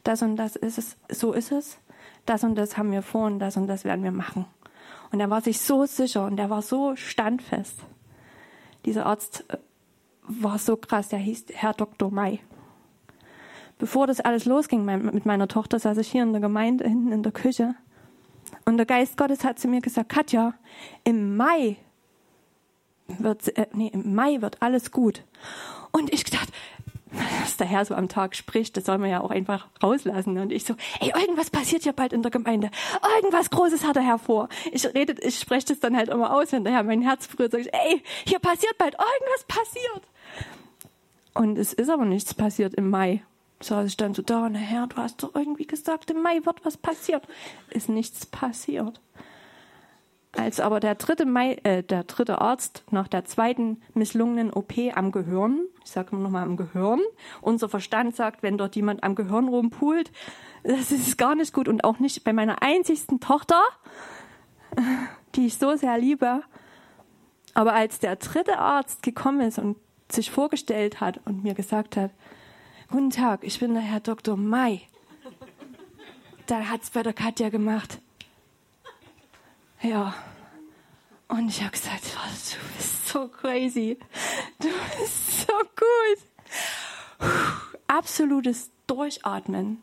das 0.04 0.21
und 0.21 0.36
das 0.36 0.56
ist 0.56 0.78
es, 0.78 0.97
so 1.10 1.34
ist 1.34 1.52
es, 1.52 1.80
das 2.26 2.43
und 2.43 2.56
das 2.56 2.78
haben 2.78 2.91
wir 2.91 3.02
vor 3.02 3.26
und 3.26 3.39
das 3.39 3.58
und 3.58 3.67
das 3.67 3.86
werden 3.86 4.04
wir 4.04 4.12
machen. 4.12 4.45
Und 5.12 5.19
er 5.19 5.30
war 5.30 5.41
sich 5.41 5.60
so 5.60 5.86
sicher 5.86 6.26
und 6.26 6.39
er 6.39 6.49
war 6.49 6.62
so 6.62 6.95
standfest. 6.95 7.80
Dieser 8.86 9.06
Arzt 9.06 9.45
äh, 9.49 9.58
war 10.23 10.58
so 10.58 10.76
krass, 10.76 11.10
der 11.10 11.19
hieß 11.19 11.45
Herr 11.54 11.73
Dr. 11.73 12.12
May. 12.12 12.39
Bevor 13.80 14.08
das 14.08 14.21
alles 14.21 14.45
losging 14.45 14.86
mit 14.86 15.26
meiner 15.26 15.47
Tochter, 15.47 15.80
saß 15.80 15.97
ich 15.97 16.12
hier 16.12 16.23
in 16.23 16.32
der 16.32 16.41
Gemeinde 16.41 16.88
hinten 16.88 17.12
in 17.12 17.23
der 17.23 17.32
Küche. 17.32 17.76
Und 18.65 18.77
der 18.77 18.86
Geist 18.86 19.17
Gottes 19.17 19.43
hat 19.43 19.60
zu 19.60 19.67
mir 19.67 19.82
gesagt, 19.82 20.10
Katja, 20.10 20.53
im 21.03 21.36
Mai 21.36 21.77
wird, 23.08 23.56
äh, 23.58 23.67
nee, 23.73 23.91
im 23.93 24.15
Mai 24.15 24.41
wird 24.41 24.62
alles 24.62 24.91
gut. 24.91 25.23
Und 25.91 26.13
ich 26.13 26.23
gedacht, 26.25 26.49
was 27.41 27.58
der 27.58 27.67
Herr 27.67 27.86
so 27.86 27.93
am 27.93 28.10
Tag 28.10 28.36
spricht, 28.36 28.75
das 28.75 28.86
soll 28.86 28.97
man 28.97 29.10
ja 29.10 29.21
auch 29.21 29.29
einfach 29.29 29.67
rauslassen. 29.82 30.38
Und 30.39 30.51
ich 30.51 30.63
so, 30.65 30.75
ey, 30.99 31.12
irgendwas 31.15 31.49
passiert 31.51 31.84
hier 31.84 31.93
bald 31.93 32.13
in 32.13 32.21
der 32.21 32.32
Gemeinde. 32.32 32.71
Irgendwas 33.17 33.49
Großes 33.49 33.86
hat 33.86 33.97
er 33.97 34.03
hervor. 34.03 34.49
Ich 34.71 34.86
rede, 34.93 35.13
ich 35.21 35.39
spreche 35.39 35.67
das 35.67 35.79
dann 35.79 35.95
halt 35.95 36.10
immer 36.10 36.34
aus, 36.34 36.51
wenn 36.51 36.63
der 36.63 36.73
Herr 36.73 36.84
mein 36.84 37.01
Herz 37.01 37.27
berührt, 37.27 37.51
sage 37.51 37.65
ich, 37.65 37.73
ey, 37.73 38.03
hier 38.25 38.39
passiert 38.39 38.77
bald, 38.77 38.95
irgendwas 38.95 39.45
passiert. 39.47 40.03
Und 41.36 41.58
es 41.58 41.73
ist 41.73 41.89
aber 41.89 42.06
nichts 42.06 42.34
passiert 42.34 42.73
im 42.75 42.89
Mai. 42.89 43.23
Saß 43.63 43.88
ich 43.88 43.97
dann 43.97 44.13
so 44.13 44.21
da, 44.21 44.49
na 44.49 44.60
Herr, 44.60 44.88
du 44.88 44.97
hast 44.97 45.23
doch 45.23 45.36
irgendwie 45.36 45.65
gesagt, 45.65 46.12
im 46.12 46.21
Mai 46.21 46.41
wird 46.43 46.65
was 46.65 46.78
passiert. 46.78 47.28
Ist 47.69 47.89
nichts 47.89 48.26
passiert. 48.26 48.99
Als 50.36 50.60
aber 50.60 50.80
der 50.80 50.95
dritte, 50.95 51.26
Mai, 51.26 51.60
äh, 51.63 51.84
der 51.84 52.06
dritte 52.06 52.41
Arzt 52.41 52.84
nach 52.89 53.08
der 53.08 53.23
zweiten 53.23 53.82
misslungenen 53.93 54.52
OP 54.52 54.73
am 54.95 55.12
Gehirn, 55.12 55.60
ich 55.84 55.91
sage 55.91 56.15
nochmal 56.15 56.43
am 56.43 56.58
Gehirn, 56.58 56.99
unser 57.41 57.69
Verstand 57.69 58.15
sagt, 58.15 58.41
wenn 58.41 58.58
dort 58.58 58.76
jemand 58.76 59.04
am 59.04 59.13
Gehirn 59.13 59.47
rumpult, 59.47 60.12
das 60.63 60.91
ist 60.91 61.17
gar 61.19 61.36
nicht 61.36 61.54
gut 61.54 61.67
und 61.67 61.84
auch 61.84 61.99
nicht 61.99 62.23
bei 62.23 62.34
meiner 62.34 62.63
einzigsten 62.63 63.19
Tochter, 63.19 63.62
die 65.36 65.45
ich 65.45 65.58
so 65.58 65.76
sehr 65.76 65.97
liebe. 65.99 66.41
Aber 67.54 67.73
als 67.73 67.99
der 67.99 68.15
dritte 68.15 68.58
Arzt 68.58 69.04
gekommen 69.04 69.41
ist 69.41 69.60
und 69.60 69.78
sich 70.12 70.32
vorgestellt 70.32 70.99
hat 70.99 71.19
und 71.26 71.43
mir 71.43 71.54
gesagt 71.54 71.95
hat, 71.95 72.12
Guten 72.93 73.10
Tag, 73.10 73.39
ich 73.41 73.60
bin 73.60 73.73
der 73.73 73.82
Herr 73.82 74.01
Dr. 74.01 74.38
Mai. 74.38 74.84
Da 76.45 76.69
hat's 76.69 76.91
bei 76.91 77.01
der 77.01 77.13
Katja 77.13 77.49
gemacht. 77.49 77.97
Ja. 79.82 80.13
Und 81.27 81.49
ich 81.49 81.62
habe 81.62 81.71
gesagt, 81.71 82.03
oh, 82.15 82.29
du 82.29 82.77
bist 82.77 83.08
so 83.08 83.27
crazy. 83.29 83.97
Du 84.60 84.67
bist 84.99 85.41
so 85.41 85.53
gut. 85.75 87.29
Absolutes 87.88 88.69
Durchatmen. 88.86 89.82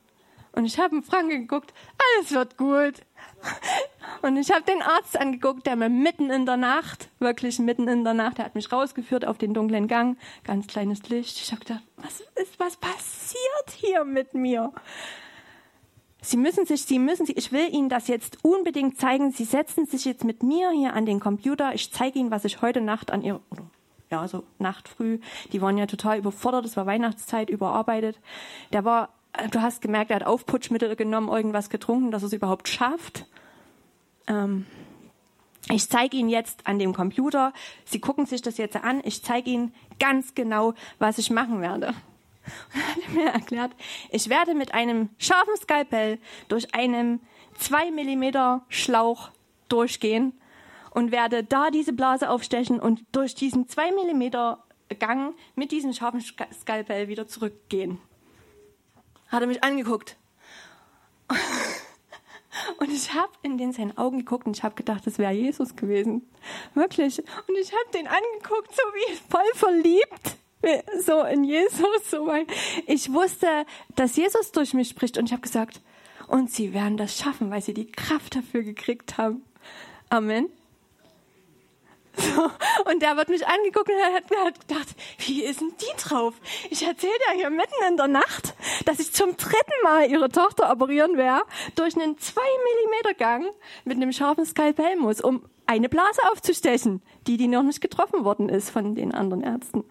Und 0.52 0.64
ich 0.64 0.78
habe 0.78 1.02
Frank 1.02 1.30
geguckt, 1.30 1.74
alles 1.98 2.30
wird 2.30 2.56
gut. 2.56 3.04
Und 4.22 4.36
ich 4.36 4.50
habe 4.50 4.62
den 4.62 4.82
Arzt 4.82 5.18
angeguckt, 5.18 5.66
der 5.66 5.76
mir 5.76 5.88
mitten 5.88 6.30
in 6.30 6.44
der 6.44 6.56
Nacht, 6.56 7.08
wirklich 7.20 7.58
mitten 7.58 7.88
in 7.88 8.04
der 8.04 8.14
Nacht, 8.14 8.38
der 8.38 8.44
hat 8.44 8.54
mich 8.54 8.70
rausgeführt 8.70 9.26
auf 9.26 9.38
den 9.38 9.54
dunklen 9.54 9.88
Gang, 9.88 10.18
ganz 10.44 10.66
kleines 10.66 11.08
Licht. 11.08 11.40
Ich 11.40 11.52
habe 11.52 11.60
gedacht, 11.60 11.82
was 11.96 12.20
ist, 12.36 12.58
was 12.58 12.76
passiert 12.76 13.70
hier 13.76 14.04
mit 14.04 14.34
mir? 14.34 14.72
Sie 16.22 16.36
müssen 16.36 16.66
sich, 16.66 16.82
Sie 16.82 16.98
müssen 16.98 17.24
sich, 17.24 17.38
ich 17.38 17.50
will 17.50 17.72
Ihnen 17.72 17.88
das 17.88 18.08
jetzt 18.08 18.44
unbedingt 18.44 19.00
zeigen. 19.00 19.32
Sie 19.32 19.44
setzen 19.44 19.86
sich 19.86 20.04
jetzt 20.04 20.24
mit 20.24 20.42
mir 20.42 20.70
hier 20.70 20.92
an 20.92 21.06
den 21.06 21.18
Computer. 21.18 21.74
Ich 21.74 21.92
zeige 21.92 22.18
Ihnen, 22.18 22.30
was 22.30 22.44
ich 22.44 22.60
heute 22.60 22.82
Nacht 22.82 23.10
an 23.10 23.22
Ihr, 23.22 23.40
ja, 24.10 24.28
so 24.28 24.44
Nacht 24.58 24.88
früh, 24.88 25.18
die 25.52 25.62
waren 25.62 25.78
ja 25.78 25.86
total 25.86 26.18
überfordert. 26.18 26.66
Es 26.66 26.76
war 26.76 26.84
Weihnachtszeit, 26.84 27.48
überarbeitet. 27.48 28.18
Der 28.72 28.84
war, 28.84 29.08
du 29.50 29.62
hast 29.62 29.80
gemerkt, 29.80 30.10
er 30.10 30.16
hat 30.16 30.26
Aufputschmittel 30.26 30.94
genommen, 30.94 31.28
irgendwas 31.28 31.70
getrunken, 31.70 32.10
dass 32.10 32.22
er 32.22 32.26
es 32.26 32.32
überhaupt 32.34 32.68
schafft. 32.68 33.24
Ähm, 34.30 34.66
ich 35.68 35.88
zeige 35.88 36.16
Ihnen 36.16 36.30
jetzt 36.30 36.66
an 36.66 36.78
dem 36.78 36.94
Computer. 36.94 37.52
Sie 37.84 38.00
gucken 38.00 38.24
sich 38.24 38.40
das 38.40 38.56
jetzt 38.56 38.76
an. 38.76 39.02
Ich 39.04 39.22
zeige 39.22 39.50
Ihnen 39.50 39.74
ganz 39.98 40.34
genau, 40.34 40.74
was 40.98 41.18
ich 41.18 41.30
machen 41.30 41.60
werde 41.60 41.94
und 42.74 42.82
hat 42.82 43.14
mir 43.14 43.28
erklärt, 43.28 43.72
ich 44.10 44.28
werde 44.28 44.54
mit 44.54 44.74
einem 44.74 45.10
scharfen 45.18 45.56
Skalpell 45.56 46.18
durch 46.48 46.74
einen 46.74 47.20
2 47.58 47.90
mm 47.90 48.62
Schlauch 48.68 49.30
durchgehen 49.68 50.32
und 50.90 51.12
werde 51.12 51.44
da 51.44 51.70
diese 51.70 51.92
Blase 51.92 52.30
aufstechen 52.30 52.80
und 52.80 53.04
durch 53.12 53.34
diesen 53.34 53.68
2 53.68 53.92
mm 53.92 54.56
Gang 54.98 55.34
mit 55.54 55.70
diesem 55.70 55.92
scharfen 55.92 56.20
Skalpell 56.20 57.08
wieder 57.08 57.28
zurückgehen. 57.28 57.98
Hat 59.28 59.42
er 59.42 59.46
mich 59.46 59.62
angeguckt. 59.62 60.16
Und 62.78 62.90
ich 62.90 63.14
habe 63.14 63.32
in 63.42 63.58
den 63.58 63.72
seinen 63.72 63.96
Augen 63.98 64.18
geguckt 64.18 64.46
und 64.46 64.56
ich 64.56 64.62
habe 64.62 64.74
gedacht, 64.74 65.06
das 65.06 65.18
wäre 65.18 65.32
Jesus 65.32 65.76
gewesen. 65.76 66.28
Wirklich. 66.74 67.18
Und 67.18 67.56
ich 67.60 67.72
habe 67.72 67.90
den 67.94 68.06
angeguckt, 68.06 68.74
so 68.74 68.82
wie 68.94 69.16
voll 69.28 69.54
verliebt 69.54 70.36
so 71.04 71.22
in 71.22 71.44
Jesus. 71.44 72.10
So 72.10 72.26
weil 72.26 72.46
ich 72.86 73.12
wusste, 73.12 73.64
dass 73.96 74.16
Jesus 74.16 74.52
durch 74.52 74.74
mich 74.74 74.88
spricht 74.88 75.18
und 75.18 75.26
ich 75.26 75.32
habe 75.32 75.42
gesagt, 75.42 75.80
und 76.28 76.50
sie 76.50 76.72
werden 76.72 76.96
das 76.96 77.16
schaffen, 77.18 77.50
weil 77.50 77.62
sie 77.62 77.74
die 77.74 77.90
Kraft 77.90 78.36
dafür 78.36 78.62
gekriegt 78.62 79.18
haben. 79.18 79.42
Amen. 80.10 80.48
So, 82.16 82.50
und 82.90 83.02
der 83.02 83.16
wird 83.16 83.28
mich 83.28 83.46
angeguckt 83.46 83.88
und 83.88 84.14
hat, 84.14 84.24
hat 84.46 84.68
gedacht, 84.68 84.88
wie 85.18 85.44
ist 85.44 85.60
denn 85.60 85.72
die 85.80 85.96
drauf? 86.02 86.34
Ich 86.68 86.84
erzähle 86.86 87.12
ja 87.28 87.34
hier 87.36 87.50
mitten 87.50 87.74
in 87.88 87.96
der 87.96 88.08
Nacht, 88.08 88.54
dass 88.84 88.98
ich 88.98 89.12
zum 89.12 89.36
dritten 89.36 89.82
Mal 89.84 90.10
ihre 90.10 90.28
Tochter 90.28 90.70
operieren 90.72 91.16
werde, 91.16 91.44
durch 91.76 91.96
einen 91.96 92.18
2 92.18 92.40
mm 92.40 93.16
Gang 93.16 93.46
mit 93.84 93.96
einem 93.96 94.12
scharfen 94.12 94.44
Skalpell 94.44 94.96
muss, 94.96 95.20
um 95.20 95.44
eine 95.66 95.88
Blase 95.88 96.20
aufzustechen, 96.32 97.00
die, 97.28 97.36
die 97.36 97.46
noch 97.46 97.62
nicht 97.62 97.80
getroffen 97.80 98.24
worden 98.24 98.48
ist 98.48 98.70
von 98.70 98.96
den 98.96 99.14
anderen 99.14 99.44
Ärzten. 99.44 99.84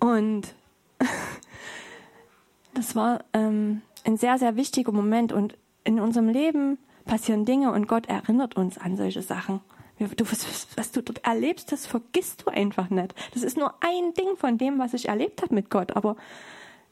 Und 0.00 0.54
das 2.74 2.96
war 2.96 3.24
ähm, 3.32 3.82
ein 4.04 4.16
sehr, 4.16 4.38
sehr 4.38 4.56
wichtiger 4.56 4.90
Moment. 4.90 5.32
Und 5.32 5.56
in 5.84 6.00
unserem 6.00 6.28
Leben 6.28 6.78
passieren 7.04 7.44
Dinge 7.44 7.72
und 7.72 7.86
Gott 7.86 8.06
erinnert 8.06 8.56
uns 8.56 8.76
an 8.76 8.96
solche 8.96 9.22
Sachen. 9.22 9.60
Du, 9.98 10.24
was, 10.30 10.68
was 10.76 10.92
du 10.92 11.02
dort 11.02 11.24
erlebst, 11.24 11.72
das 11.72 11.86
vergisst 11.86 12.44
du 12.46 12.50
einfach 12.50 12.88
nicht. 12.88 13.14
Das 13.34 13.42
ist 13.42 13.56
nur 13.56 13.74
ein 13.80 14.14
Ding 14.14 14.36
von 14.36 14.56
dem, 14.56 14.78
was 14.78 14.94
ich 14.94 15.08
erlebt 15.08 15.42
habe 15.42 15.54
mit 15.54 15.70
Gott. 15.70 15.96
Aber 15.96 16.16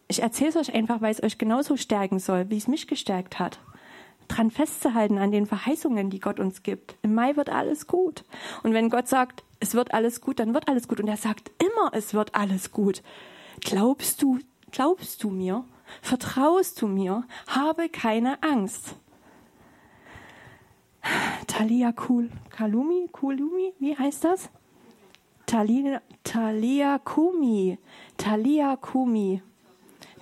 ich 0.09 0.23
erzähle 0.23 0.51
es 0.51 0.57
euch 0.57 0.75
einfach, 0.75 1.01
weil 1.01 1.13
es 1.13 1.23
euch 1.23 1.39
genauso 1.39 1.77
stärken 1.77 2.19
soll, 2.19 2.51
wie 2.51 2.57
es 2.57 2.69
mich 2.69 2.87
gestärkt 2.87 3.39
hat. 3.39 3.61
Dran 4.29 4.51
festzuhalten 4.51 5.19
an 5.19 5.31
den 5.31 5.47
Verheißungen, 5.47 6.11
die 6.11 6.19
Gott 6.19 6.41
uns 6.41 6.65
gibt. 6.65 6.97
Im 7.03 7.15
Mai 7.15 7.37
wird 7.37 7.49
alles 7.49 7.87
gut. 7.87 8.25
Und 8.65 8.73
wenn 8.75 8.91
Gott 8.91 9.07
sagt, 9.07 9.45
es 9.61 9.75
wird 9.75 9.95
alles 9.95 10.21
gut, 10.21 10.41
dann 10.41 10.53
wird 10.53 10.69
alles 10.69 10.89
gut. 10.89 11.01
Und 11.01 11.09
er 11.09 11.17
sagt 11.17 11.51
immer, 11.63 11.91
es 11.93 12.13
wird 12.13 12.35
alles 12.35 12.73
gut. 12.73 13.03
Glaubst 13.61 14.21
du, 14.23 14.41
glaubst 14.73 15.23
du 15.23 15.31
mir? 15.31 15.65
Vertraust 16.03 16.83
du 16.83 16.89
mir? 16.89 17.25
Habe 17.47 17.89
keine 17.89 18.43
Angst. 18.43 18.97
Talia 21.47 21.93
Kul, 21.93 22.31
Kalumi, 22.51 23.09
Kulumi, 23.13 23.73
wie 23.79 23.97
heißt 23.97 24.25
das? 24.25 24.51
Talia, 25.47 26.01
Talia 26.25 26.99
Kumi, 26.99 27.79
Talia 28.17 28.77
Kumi, 28.77 29.43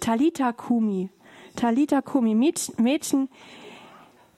Talita 0.01 0.53
Kumi, 0.53 1.09
Talita 1.57 2.03
Kumi, 2.03 2.35
Mädchen, 2.35 3.29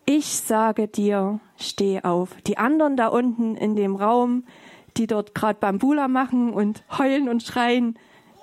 ich 0.05 0.27
sage 0.27 0.87
dir, 0.87 1.41
steh 1.57 2.03
auf. 2.03 2.41
Die 2.47 2.59
anderen 2.59 2.97
da 2.97 3.09
unten 3.09 3.57
in 3.57 3.75
dem 3.75 3.97
Raum, 3.97 4.45
die 4.97 5.09
dort 5.09 5.35
gerade 5.35 5.59
Bambula 5.59 6.07
machen 6.07 6.53
und 6.53 6.85
heulen 6.97 7.29
und 7.29 7.43
schreien, 7.43 7.99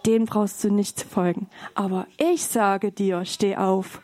denen 0.05 0.25
brauchst 0.25 0.61
du 0.63 0.69
nicht 0.69 0.99
zu 0.99 1.07
folgen. 1.07 1.47
Aber 1.73 2.07
ich 2.17 2.43
sage 2.45 2.91
dir, 2.91 3.23
steh 3.23 3.55
auf. 3.55 4.01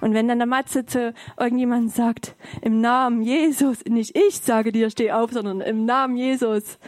Und 0.00 0.14
wenn 0.14 0.28
dann 0.28 0.38
der 0.38 0.46
Matze 0.46 0.86
zu 0.86 1.14
irgendjemand 1.38 1.92
sagt, 1.92 2.34
im 2.62 2.80
Namen 2.80 3.22
Jesus, 3.22 3.84
nicht 3.84 4.16
ich 4.16 4.40
sage 4.40 4.72
dir, 4.72 4.90
steh 4.90 5.12
auf, 5.12 5.32
sondern 5.32 5.60
im 5.60 5.84
Namen 5.84 6.16
Jesus, 6.16 6.78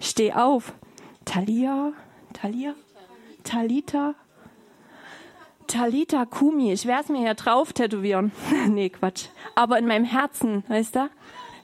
steh 0.00 0.32
auf. 0.32 0.72
Talia, 1.24 1.92
Talia, 2.32 2.74
Talita, 3.42 4.14
Talita 5.66 6.24
Kumi. 6.24 6.72
Ich 6.72 6.86
werde 6.86 7.02
es 7.02 7.08
mir 7.08 7.18
hier 7.18 7.34
drauf 7.34 7.72
tätowieren. 7.72 8.32
nee, 8.68 8.88
Quatsch. 8.88 9.26
Aber 9.54 9.78
in 9.78 9.86
meinem 9.86 10.04
Herzen, 10.04 10.64
weißt 10.68 10.96
du? 10.96 11.10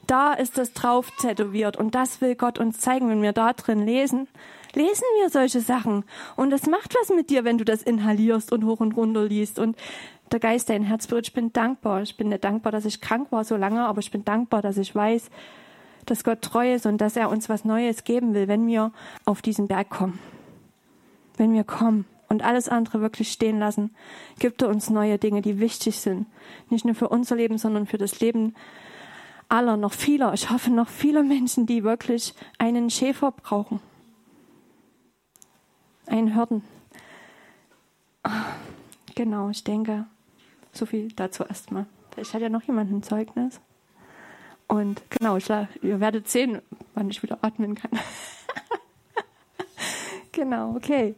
Da 0.07 0.33
ist 0.33 0.57
es 0.57 0.73
drauf 0.73 1.11
tätowiert. 1.11 1.77
Und 1.77 1.95
das 1.95 2.19
will 2.19 2.35
Gott 2.35 2.59
uns 2.59 2.79
zeigen, 2.79 3.09
wenn 3.09 3.21
wir 3.21 3.31
da 3.31 3.53
drin 3.53 3.85
lesen. 3.85 4.27
Lesen 4.73 5.05
wir 5.19 5.29
solche 5.29 5.61
Sachen. 5.61 6.03
Und 6.35 6.49
das 6.49 6.65
macht 6.65 6.95
was 6.99 7.09
mit 7.09 7.29
dir, 7.29 7.43
wenn 7.45 7.57
du 7.57 7.63
das 7.63 7.83
inhalierst 7.83 8.51
und 8.51 8.65
hoch 8.65 8.79
und 8.79 8.97
runter 8.97 9.25
liest. 9.25 9.59
Und 9.59 9.77
der 10.33 10.39
Geist, 10.39 10.69
dein 10.69 10.83
Herz 10.83 11.07
berührt. 11.07 11.27
Ich 11.27 11.33
bin 11.33 11.53
dankbar. 11.53 12.01
Ich 12.01 12.17
bin 12.17 12.29
nicht 12.29 12.43
dankbar, 12.43 12.71
dass 12.71 12.85
ich 12.85 12.99
krank 12.99 13.31
war 13.31 13.43
so 13.43 13.55
lange, 13.55 13.85
aber 13.85 13.99
ich 13.99 14.11
bin 14.11 14.25
dankbar, 14.25 14.61
dass 14.61 14.77
ich 14.77 14.93
weiß, 14.93 15.29
dass 16.05 16.23
Gott 16.23 16.41
treu 16.41 16.73
ist 16.73 16.85
und 16.85 16.99
dass 16.99 17.15
er 17.15 17.29
uns 17.29 17.47
was 17.49 17.63
Neues 17.63 18.03
geben 18.03 18.33
will, 18.33 18.47
wenn 18.47 18.67
wir 18.67 18.91
auf 19.25 19.41
diesen 19.41 19.67
Berg 19.67 19.89
kommen. 19.89 20.19
Wenn 21.37 21.53
wir 21.53 21.63
kommen 21.63 22.05
und 22.29 22.43
alles 22.43 22.67
andere 22.67 22.99
wirklich 22.99 23.31
stehen 23.31 23.59
lassen, 23.59 23.95
gibt 24.39 24.61
er 24.61 24.69
uns 24.69 24.89
neue 24.89 25.17
Dinge, 25.17 25.41
die 25.41 25.59
wichtig 25.59 25.99
sind. 25.99 26.27
Nicht 26.69 26.83
nur 26.83 26.95
für 26.95 27.09
unser 27.09 27.35
Leben, 27.35 27.57
sondern 27.57 27.85
für 27.85 27.97
das 27.97 28.19
Leben 28.19 28.55
aller, 29.49 29.77
noch 29.77 29.93
vieler. 29.93 30.33
Ich 30.33 30.49
hoffe, 30.49 30.71
noch 30.71 30.89
viele 30.89 31.23
Menschen, 31.23 31.65
die 31.65 31.83
wirklich 31.83 32.33
einen 32.57 32.89
Schäfer 32.89 33.31
brauchen. 33.31 33.79
Einen 36.07 36.35
Hürden. 36.35 36.63
Genau, 39.15 39.49
ich 39.49 39.63
denke, 39.63 40.05
so 40.73 40.85
viel 40.85 41.11
dazu 41.13 41.43
erstmal. 41.43 41.85
Vielleicht 42.11 42.33
hat 42.33 42.41
ja 42.41 42.49
noch 42.49 42.63
jemand 42.63 42.91
ein 42.91 43.03
Zeugnis. 43.03 43.59
Und 44.67 45.01
genau, 45.09 45.37
ich, 45.37 45.49
ihr 45.49 45.99
werdet 45.99 46.27
sehen, 46.27 46.61
wann 46.93 47.09
ich 47.09 47.21
wieder 47.21 47.37
atmen 47.41 47.75
kann. 47.75 47.91
genau, 50.31 50.75
okay. 50.75 51.15